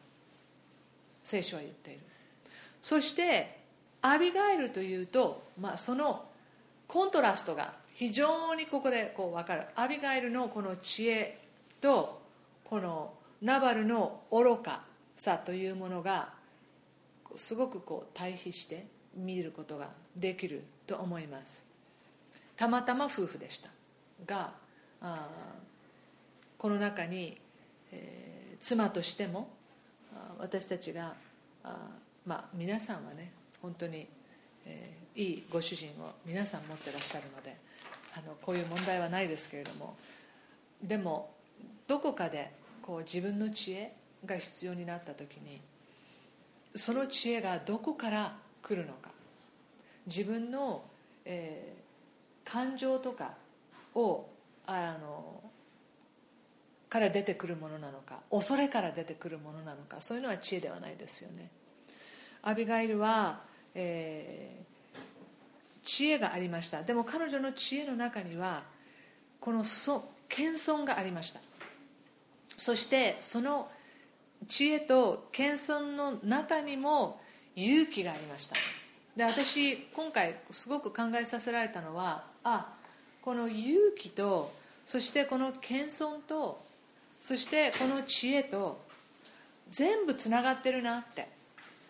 [1.23, 2.01] 聖書は言っている。
[2.81, 3.61] そして
[4.01, 6.27] アビガイルというと、まあ、その
[6.87, 9.63] コントラストが非常にここでこう分かる。
[9.75, 11.39] アビガイルのこの知恵
[11.79, 12.21] と
[12.65, 14.83] このナバルの愚か
[15.15, 16.33] さというものが
[17.37, 21.65] すごくこう対比して見ることができると思います。
[22.55, 23.69] たまたま夫婦でした。
[24.25, 24.53] が
[25.01, 25.27] あ
[26.57, 27.37] この中に、
[27.91, 29.49] えー、妻としても
[30.39, 31.13] 私たちが
[31.63, 31.77] あ
[32.25, 33.31] まあ皆さんはね
[33.61, 34.07] 本当に、
[34.65, 37.57] えー、いいご主人を皆さん持ってらっしゃるので
[38.15, 39.95] あのこういう問題はないですけれども
[40.81, 41.31] でも
[41.87, 43.93] どこかでこう自分の知恵
[44.25, 45.61] が必要になった時に
[46.75, 49.09] その知恵がどこから来るのか。
[50.07, 50.83] 自分の、
[51.25, 53.33] えー、感情とか
[53.95, 54.27] を
[54.67, 55.41] あの
[56.89, 61.49] から出てくるものなのか恐れから出てくるものなのかそういうのは知恵ではないですよね。
[62.43, 63.41] アビガイルは、
[63.73, 66.83] えー、知恵がありました。
[66.83, 68.63] でも彼女の知恵の中には
[69.39, 71.39] この謙遜がありました。
[72.57, 73.69] そしてその
[74.47, 77.19] 知恵と謙遜の中にも
[77.55, 78.55] 勇気がありました。
[79.15, 82.73] で私今回すごく考えさせられたのはあ
[83.21, 84.51] この勇気と
[84.85, 86.61] そしてこの謙遜と
[87.21, 88.83] そしてこの知恵と
[89.71, 91.29] 全部つながってるなって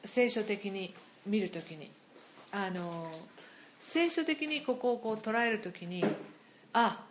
[0.03, 0.93] 聖書的に
[1.25, 1.91] 見るときに。
[2.57, 3.11] あの
[3.79, 6.05] 聖書的にここをこう捉えるときに
[6.71, 7.03] あ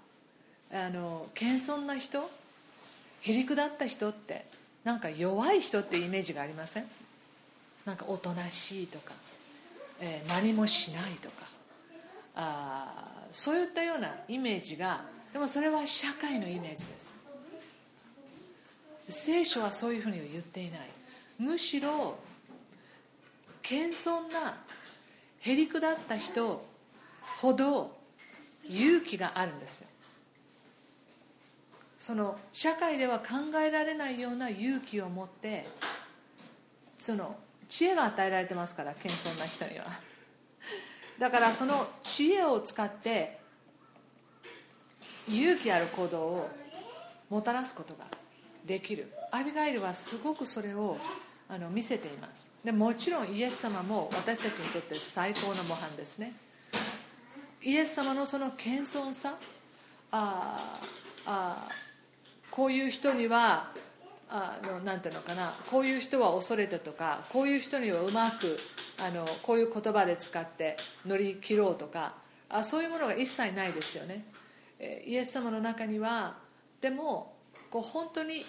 [0.73, 2.31] あの謙遜な人
[3.21, 4.47] へりくだった人って
[4.85, 6.85] なんか弱い人ってイメージがありません？
[7.87, 9.13] なんかおとなしいとか、
[10.01, 11.47] えー、何もしないとか。
[12.37, 17.17] あそういったようなイメージがでもそれは社会のイメージです。
[19.09, 20.81] 聖書はそういうふうには言っていない。
[21.39, 22.17] むしろ
[23.63, 24.57] 謙遜な
[25.41, 26.65] へりくだった人
[27.39, 27.97] ほど
[28.69, 29.89] 勇気があるんですよ。
[32.05, 33.27] その社会では考
[33.59, 35.67] えられないような勇気を持って
[36.99, 37.35] その
[37.67, 39.87] 知恵が与えられてますから謙遜な人には。
[41.19, 43.41] だからその知恵を使って
[45.31, 46.51] 勇気ある行動を
[47.31, 48.05] もたらすことが
[48.67, 49.11] できる。
[49.31, 50.99] アビガイルはすごくそれを
[51.49, 52.51] あの見せています。
[52.63, 56.35] でもちろんイエス様も私たちにとって最高の模範ですね。
[57.63, 59.39] イエス様のその謙遜さ
[60.11, 60.79] あ
[61.25, 61.69] あ
[62.55, 63.73] こういう人には
[64.31, 68.59] あのなんていうのかなこういう人は恐れてとかこういう人にはうまく
[68.99, 72.15] あのこういう言葉で使って乗り切ろうとか
[72.49, 74.25] あそういうものが一切ないですよね。
[75.07, 76.37] イエス様の中には
[76.81, 77.35] でも
[77.71, 78.45] こう本当に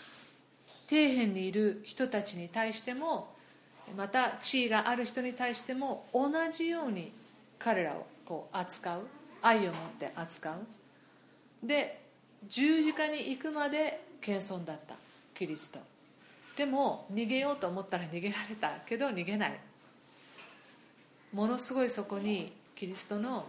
[0.87, 3.33] 底辺にいる人たちに対しても
[3.95, 7.11] また地位がある人に対しても同じように
[7.57, 9.07] 彼らをこう扱う。
[9.45, 10.57] 愛を持って扱
[11.63, 11.67] う。
[11.67, 12.04] で
[12.47, 14.95] 十字架に行くまで謙遜だった
[15.33, 15.79] キリスト。
[16.55, 19.59] でも逃げようと思ったら 逃げられたけど逃げない。
[21.33, 23.45] ものすごいそこにキリストの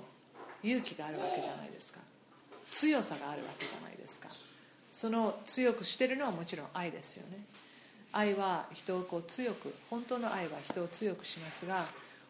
[0.63, 2.01] 勇気があるわけじゃないですか。
[2.71, 4.29] 強さがあるわけじゃないですか。
[4.91, 7.45] その強くしてるのはもちろん愛ですよね。
[8.13, 11.87] 愛は人をこう強く本当の愛は人を強くしますが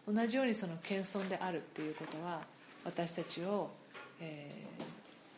[0.06, 2.40] 同じようにその謙遜であるっていうことは
[2.84, 3.70] 私たちを、
[4.20, 4.95] えー、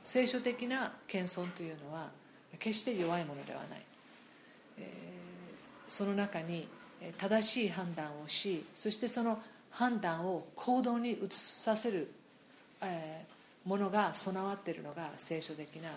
[0.09, 2.09] 聖書的な謙遜というのは
[2.59, 3.83] 決して弱いものではない、
[4.79, 4.87] えー、
[5.87, 6.67] その中に
[7.19, 9.39] 正しい判断をしそしてその
[9.71, 12.11] 判断を行動に移させる、
[12.81, 15.91] えー、ものが備わっているのが聖書的な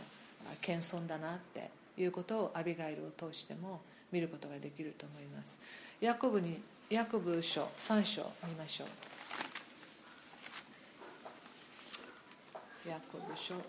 [0.59, 3.79] 謙遜だなっていうことをアビガイルを通しても
[4.11, 5.57] 見ることができると思います。
[6.01, 6.59] ヤコブに
[6.89, 9.10] ヤコブ書3章見ましょう。
[12.87, 13.59] ヤコブ書3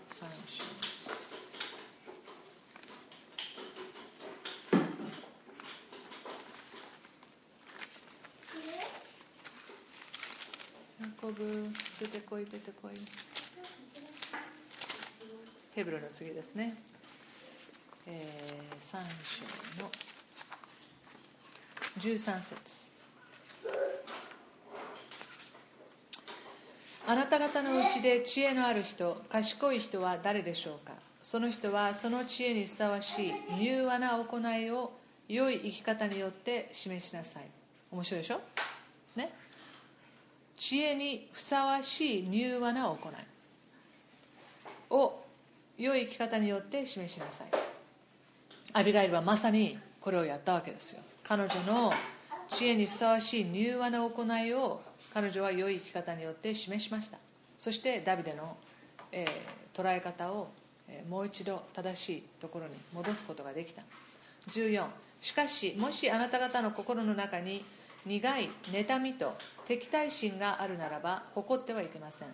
[0.47, 0.63] 章
[10.99, 12.93] ヤコブ出てこい出てこい
[15.75, 16.75] ヘブルの次ですね、
[18.07, 18.99] えー、3
[19.77, 19.91] 章の
[21.99, 22.92] 13節。
[27.05, 30.93] あなた方のうちで知恵のある人賢い人は誰でしょうか？
[31.21, 34.93] その人はその知恵にふさわしい柔和な行いを
[35.27, 37.43] 良い生き方によって示しなさい。
[37.91, 38.39] 面白いでしょ？
[39.17, 39.33] ね？
[40.55, 42.99] 知恵にふさわしい柔和な行い
[44.89, 45.23] を
[45.77, 47.47] 良い生き方によって示しなさい。
[48.71, 51.01] アビガイルはまさにこれをやったわけですよ。
[51.23, 51.91] 彼女の
[52.47, 54.81] 知恵にふさわしい柔和な行いを
[55.13, 57.17] 彼女は良い生き方によって示しました。
[57.57, 58.57] そしてダビデの、
[59.11, 60.49] えー、捉え方を、
[60.87, 63.83] えー、もう一度正しいところに戻すことができた。
[64.49, 64.85] 14
[65.21, 67.63] しかしもしあなた方の心の中に
[68.05, 69.35] 苦い妬みと
[69.65, 72.27] 敵対心があるならば誇ってはいけません。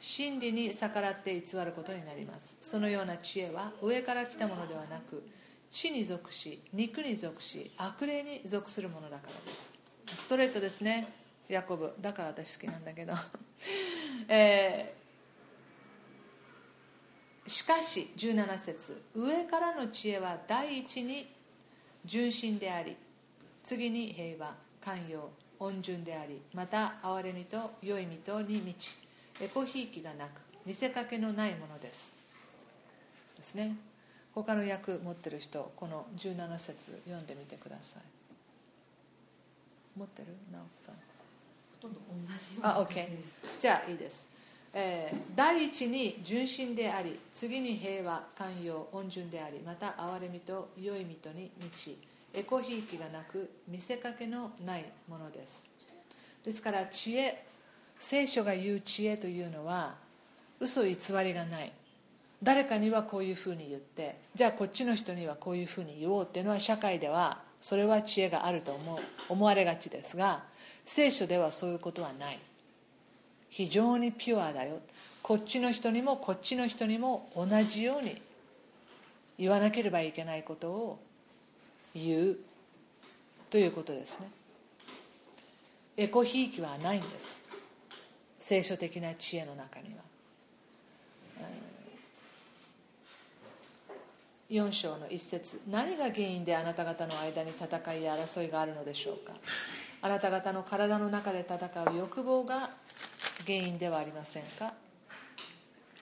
[0.00, 2.56] 真理に逆らって偽ることになります。
[2.60, 5.22] そのような知恵は上から来たものではなく
[5.70, 9.72] 地に属し肉に属し悪霊に属するものだからです。
[10.14, 11.23] ストレートですね。
[11.48, 13.12] ヤコブだから私好きなんだけど、
[14.28, 21.34] えー、しかし17節上からの知恵は第一に
[22.04, 22.96] 純真であり
[23.62, 28.98] 次に平和寛容温順でありまた憐れみと良いみとに満ち
[29.40, 32.14] エコひいきがなく見せかけのないものです。
[33.36, 33.76] ですね。
[34.34, 38.02] 他の役持ってる人この17節読んでみてください。
[39.98, 40.28] 持ってる？
[40.50, 40.94] 直子さん。
[40.94, 41.00] ほ
[41.84, 43.08] とんど同じあ OK
[43.60, 44.26] じゃあいいです、
[44.72, 51.98] えー、第一に純真であり次に平和寛容温順でありまた憐れみと良いみとに満ち
[52.32, 55.70] エコひいきがなく見せかけのないものです。
[56.44, 57.44] ですから知恵
[57.96, 59.94] 聖書が言う知恵というのは
[60.58, 61.72] 嘘偽りがない。
[62.42, 70.42] 誰かにはこういうふうに言ってじゃあこっちの人にはこういうふうに言おうっていうのは社会ではそれは知恵があると思う思われがちですが
[70.84, 72.38] 聖書ではそういうことはない。
[73.50, 74.80] 非常にピュアだよ。
[75.22, 78.20] こっちの人にもこっちの人にも同じように
[79.38, 80.98] 言わなければいけないことを
[81.94, 82.36] 言う
[83.48, 84.28] ということですね。
[85.96, 87.40] エコひいきはないんです。
[88.38, 90.02] 聖書的な知恵の中には。
[94.50, 95.60] 4章の一節。
[95.70, 99.32] 何が原因であなた方の間に戦いや争いがあるのでしょうか？
[100.04, 101.56] あなた方の体の中で戦
[101.90, 102.68] う欲望が
[103.46, 104.74] 原因ではありませんか？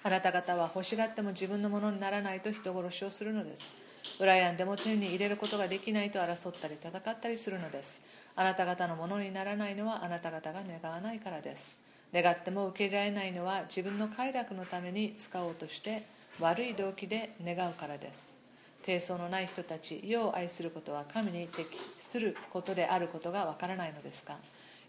[0.03, 3.77] あなた方は欲しがっても自分のものにならないと人殺しをするのです。
[4.19, 8.01] 羨んでも手に入れることができないと争ったり戦ったりするのです。
[8.35, 11.77] あなた方のものにならないのはあなた方が願わないからです。
[12.13, 16.05] 願っても受け入れられないのは自分の快楽のために使おうとして
[16.41, 18.42] 悪い動機で願うからです。
[18.83, 24.37] 低層のない人たち世を愛することは神に適することであることがわからないのですか？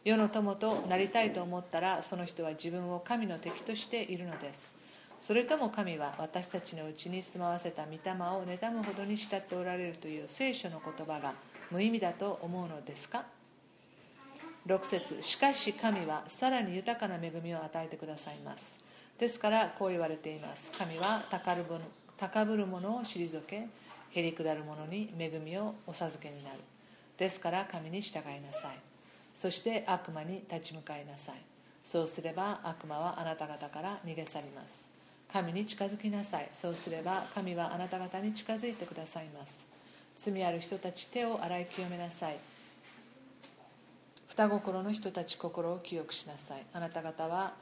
[0.03, 4.75] 世の友となりたいと思ったらその人は自分を神の敵としているのです。
[5.21, 11.33] それとも神は私たちのうちに住まわせた御霊を妬むほどに慕っておられるという聖書の言葉が
[11.71, 13.23] 無意味だと思うのですか
[14.67, 18.77] ？6節しかし神はさらに豊かな恵みを与えてくださいます。
[19.17, 20.71] ですからこう言われています。
[20.71, 21.23] 神は
[22.17, 23.67] 高ぶる者を退け
[24.13, 26.59] へりくだる者に恵みをお授けになる。
[27.17, 28.77] ですから神に従いなさい。
[29.35, 31.35] そして悪魔に立ち向かいなさい。
[31.83, 34.87] そうすれば悪魔はあなた方から逃げ去ります。
[35.31, 36.49] 神に近づきなさい。
[36.53, 39.67] そうすれば神はあなた方に近づいてくださいます。
[40.15, 42.37] 罪ある人たち手を洗い清めなさい。
[44.29, 46.63] 双心の人たち心を清くしなさい。
[46.73, 47.53] あなた方は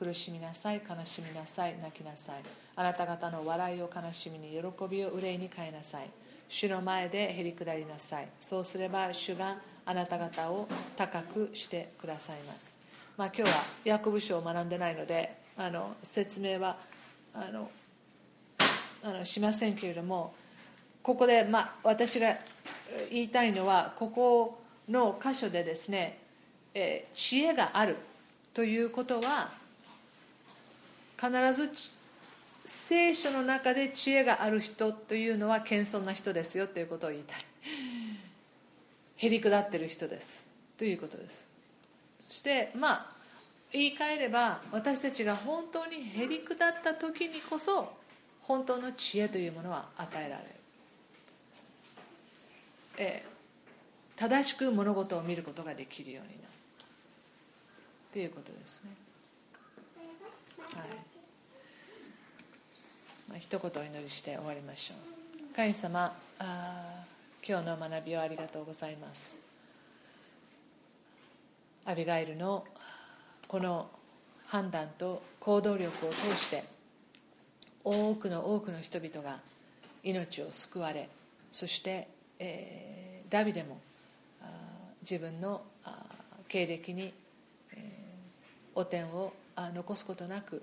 [0.00, 2.36] 苦しみなさい悲しみなさい泣きなさい。
[2.74, 6.08] あなた方の笑いを悲しみに喜びを憂いに変えなさい。
[6.48, 8.28] 主の前でへり下りなさい。
[8.40, 10.66] そうすれば主があなた方を
[10.96, 12.78] 高くしてくださいます。
[13.18, 16.78] まあ今日はヤコブ書を学んでないのであの説明は
[17.34, 17.70] あの
[19.02, 20.32] あのしませんけれども
[21.02, 22.38] ここで、まあ、私が
[23.10, 26.18] 言いたいのはここの箇所でですね、
[26.72, 27.96] え、知恵がある
[28.54, 29.59] ということは
[31.20, 31.70] 必ず
[32.64, 37.44] 聖書の中で知恵がある人というのは謙遜な人ですよということを言いたい。
[39.16, 40.46] へりくだってる人です。
[40.78, 41.46] ということです。
[42.18, 43.06] そしてまあ
[43.70, 47.92] 言い換えれば私たちが本当にへりくだった時にこそ
[48.40, 50.48] 本当の知恵というものは与えられる、
[52.96, 53.24] え
[54.16, 56.50] 正しく物事を見ることができるようになる。
[58.12, 58.90] ということですね。
[60.74, 61.09] はい。
[63.30, 65.54] まあ、一言お祈りして終わりましょう。
[65.54, 67.04] 神様あ
[67.46, 69.36] 今日の学びをありがとうございます。
[71.84, 72.64] アビガイルの
[73.46, 73.88] この
[74.46, 76.64] 判断と行動力を通して
[77.84, 79.38] 多くの多くの人々が
[80.02, 81.08] 命を救われ
[81.52, 82.08] そして、
[82.40, 83.78] えー、ダビデも
[85.02, 85.62] 自分の
[86.48, 87.14] 経歴に、
[87.74, 90.60] えー、汚点を残すことなく、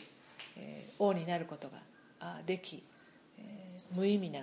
[0.58, 1.78] えー、王になることが
[2.46, 2.84] でき、
[3.94, 4.42] 無意味な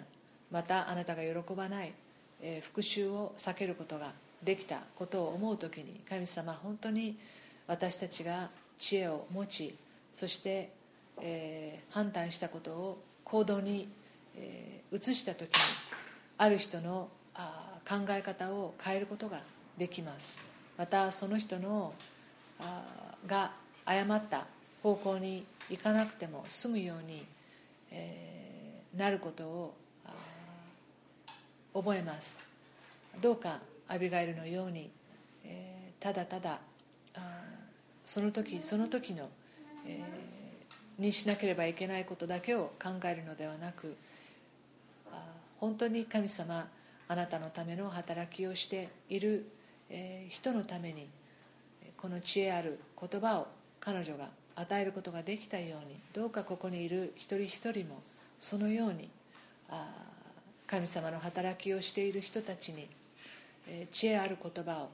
[0.50, 1.92] またあなたが喜ばない、
[2.62, 7.18] 復讐を避けることができたことを思う時に神様本当に
[7.66, 9.74] 私たちが知恵を持ち
[10.12, 10.70] そして、
[11.20, 13.88] え、判断したことを行動に、
[14.36, 15.62] え、移した時に
[16.38, 19.40] ある人のあ考え方を変えることが
[19.76, 20.40] できます。
[20.78, 21.92] またその人の
[22.60, 22.84] あ
[23.26, 23.52] が
[23.84, 24.46] 誤った
[24.82, 27.26] 方向に行かなくても済むように、
[27.90, 29.74] えー、なることを
[31.74, 32.46] 覚えます。
[33.20, 34.90] どうかアビガイルのように、
[35.44, 36.60] えー、ただただ
[38.04, 39.28] その時その時の、
[39.86, 43.96] えー、にしなければいけないことだけを考えるのではなく
[45.58, 46.68] 本当に神様
[47.08, 49.50] あなたのための働きをしている、
[49.88, 51.08] えー、人のために
[51.96, 53.46] この知恵ある言葉を
[53.80, 58.02] 彼女が与えることができたようにどうかここにいる一人一人も
[58.40, 59.08] そのように
[60.66, 62.88] 神様の働きをしている人たちに
[63.90, 64.90] 知恵ある言葉を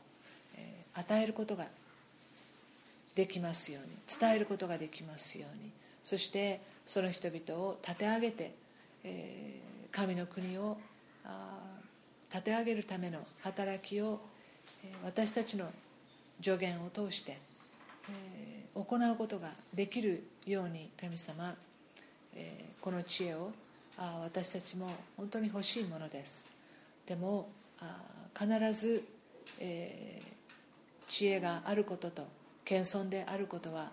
[0.95, 1.67] 与えることが
[3.15, 5.71] できますように伝えることができますように
[6.05, 8.55] そしてその人々を立て上げて
[9.93, 10.79] 神の国を
[12.31, 14.21] 立て上げるための働きを
[15.05, 15.67] 私たちの
[16.43, 17.39] 助言を通して
[18.75, 21.55] 行うことができるように神様
[22.81, 23.53] この知恵を
[24.23, 26.49] 私たちも本当に欲しいものです。
[27.07, 27.49] でも
[28.39, 29.05] 必ず
[31.09, 32.27] 知恵があることと
[32.65, 33.91] 謙遜であることは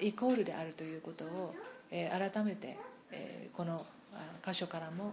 [0.00, 1.54] イコールであるということを
[1.90, 2.78] 改めて
[3.52, 3.84] この
[4.46, 5.12] 箇所からも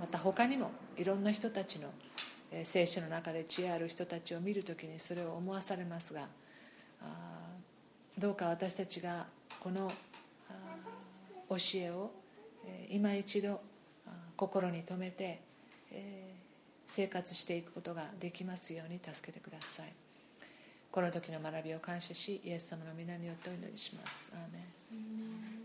[0.00, 1.90] また他にもいろんな人たちの
[2.64, 6.26] 聖書の中で知恵ある人たちを見るときにそれを思わされますが
[8.22, 9.26] どうか私たちが
[9.58, 9.90] この
[11.48, 12.12] 教えを
[12.88, 13.60] 今一度
[14.36, 15.40] 心に留めて
[16.86, 19.92] 生活していくことができますように助けてください。
[20.92, 24.30] この時の学びを感謝しイエス様の皆によってお祈りします。
[24.32, 24.60] アーメ
[25.58, 25.61] ン。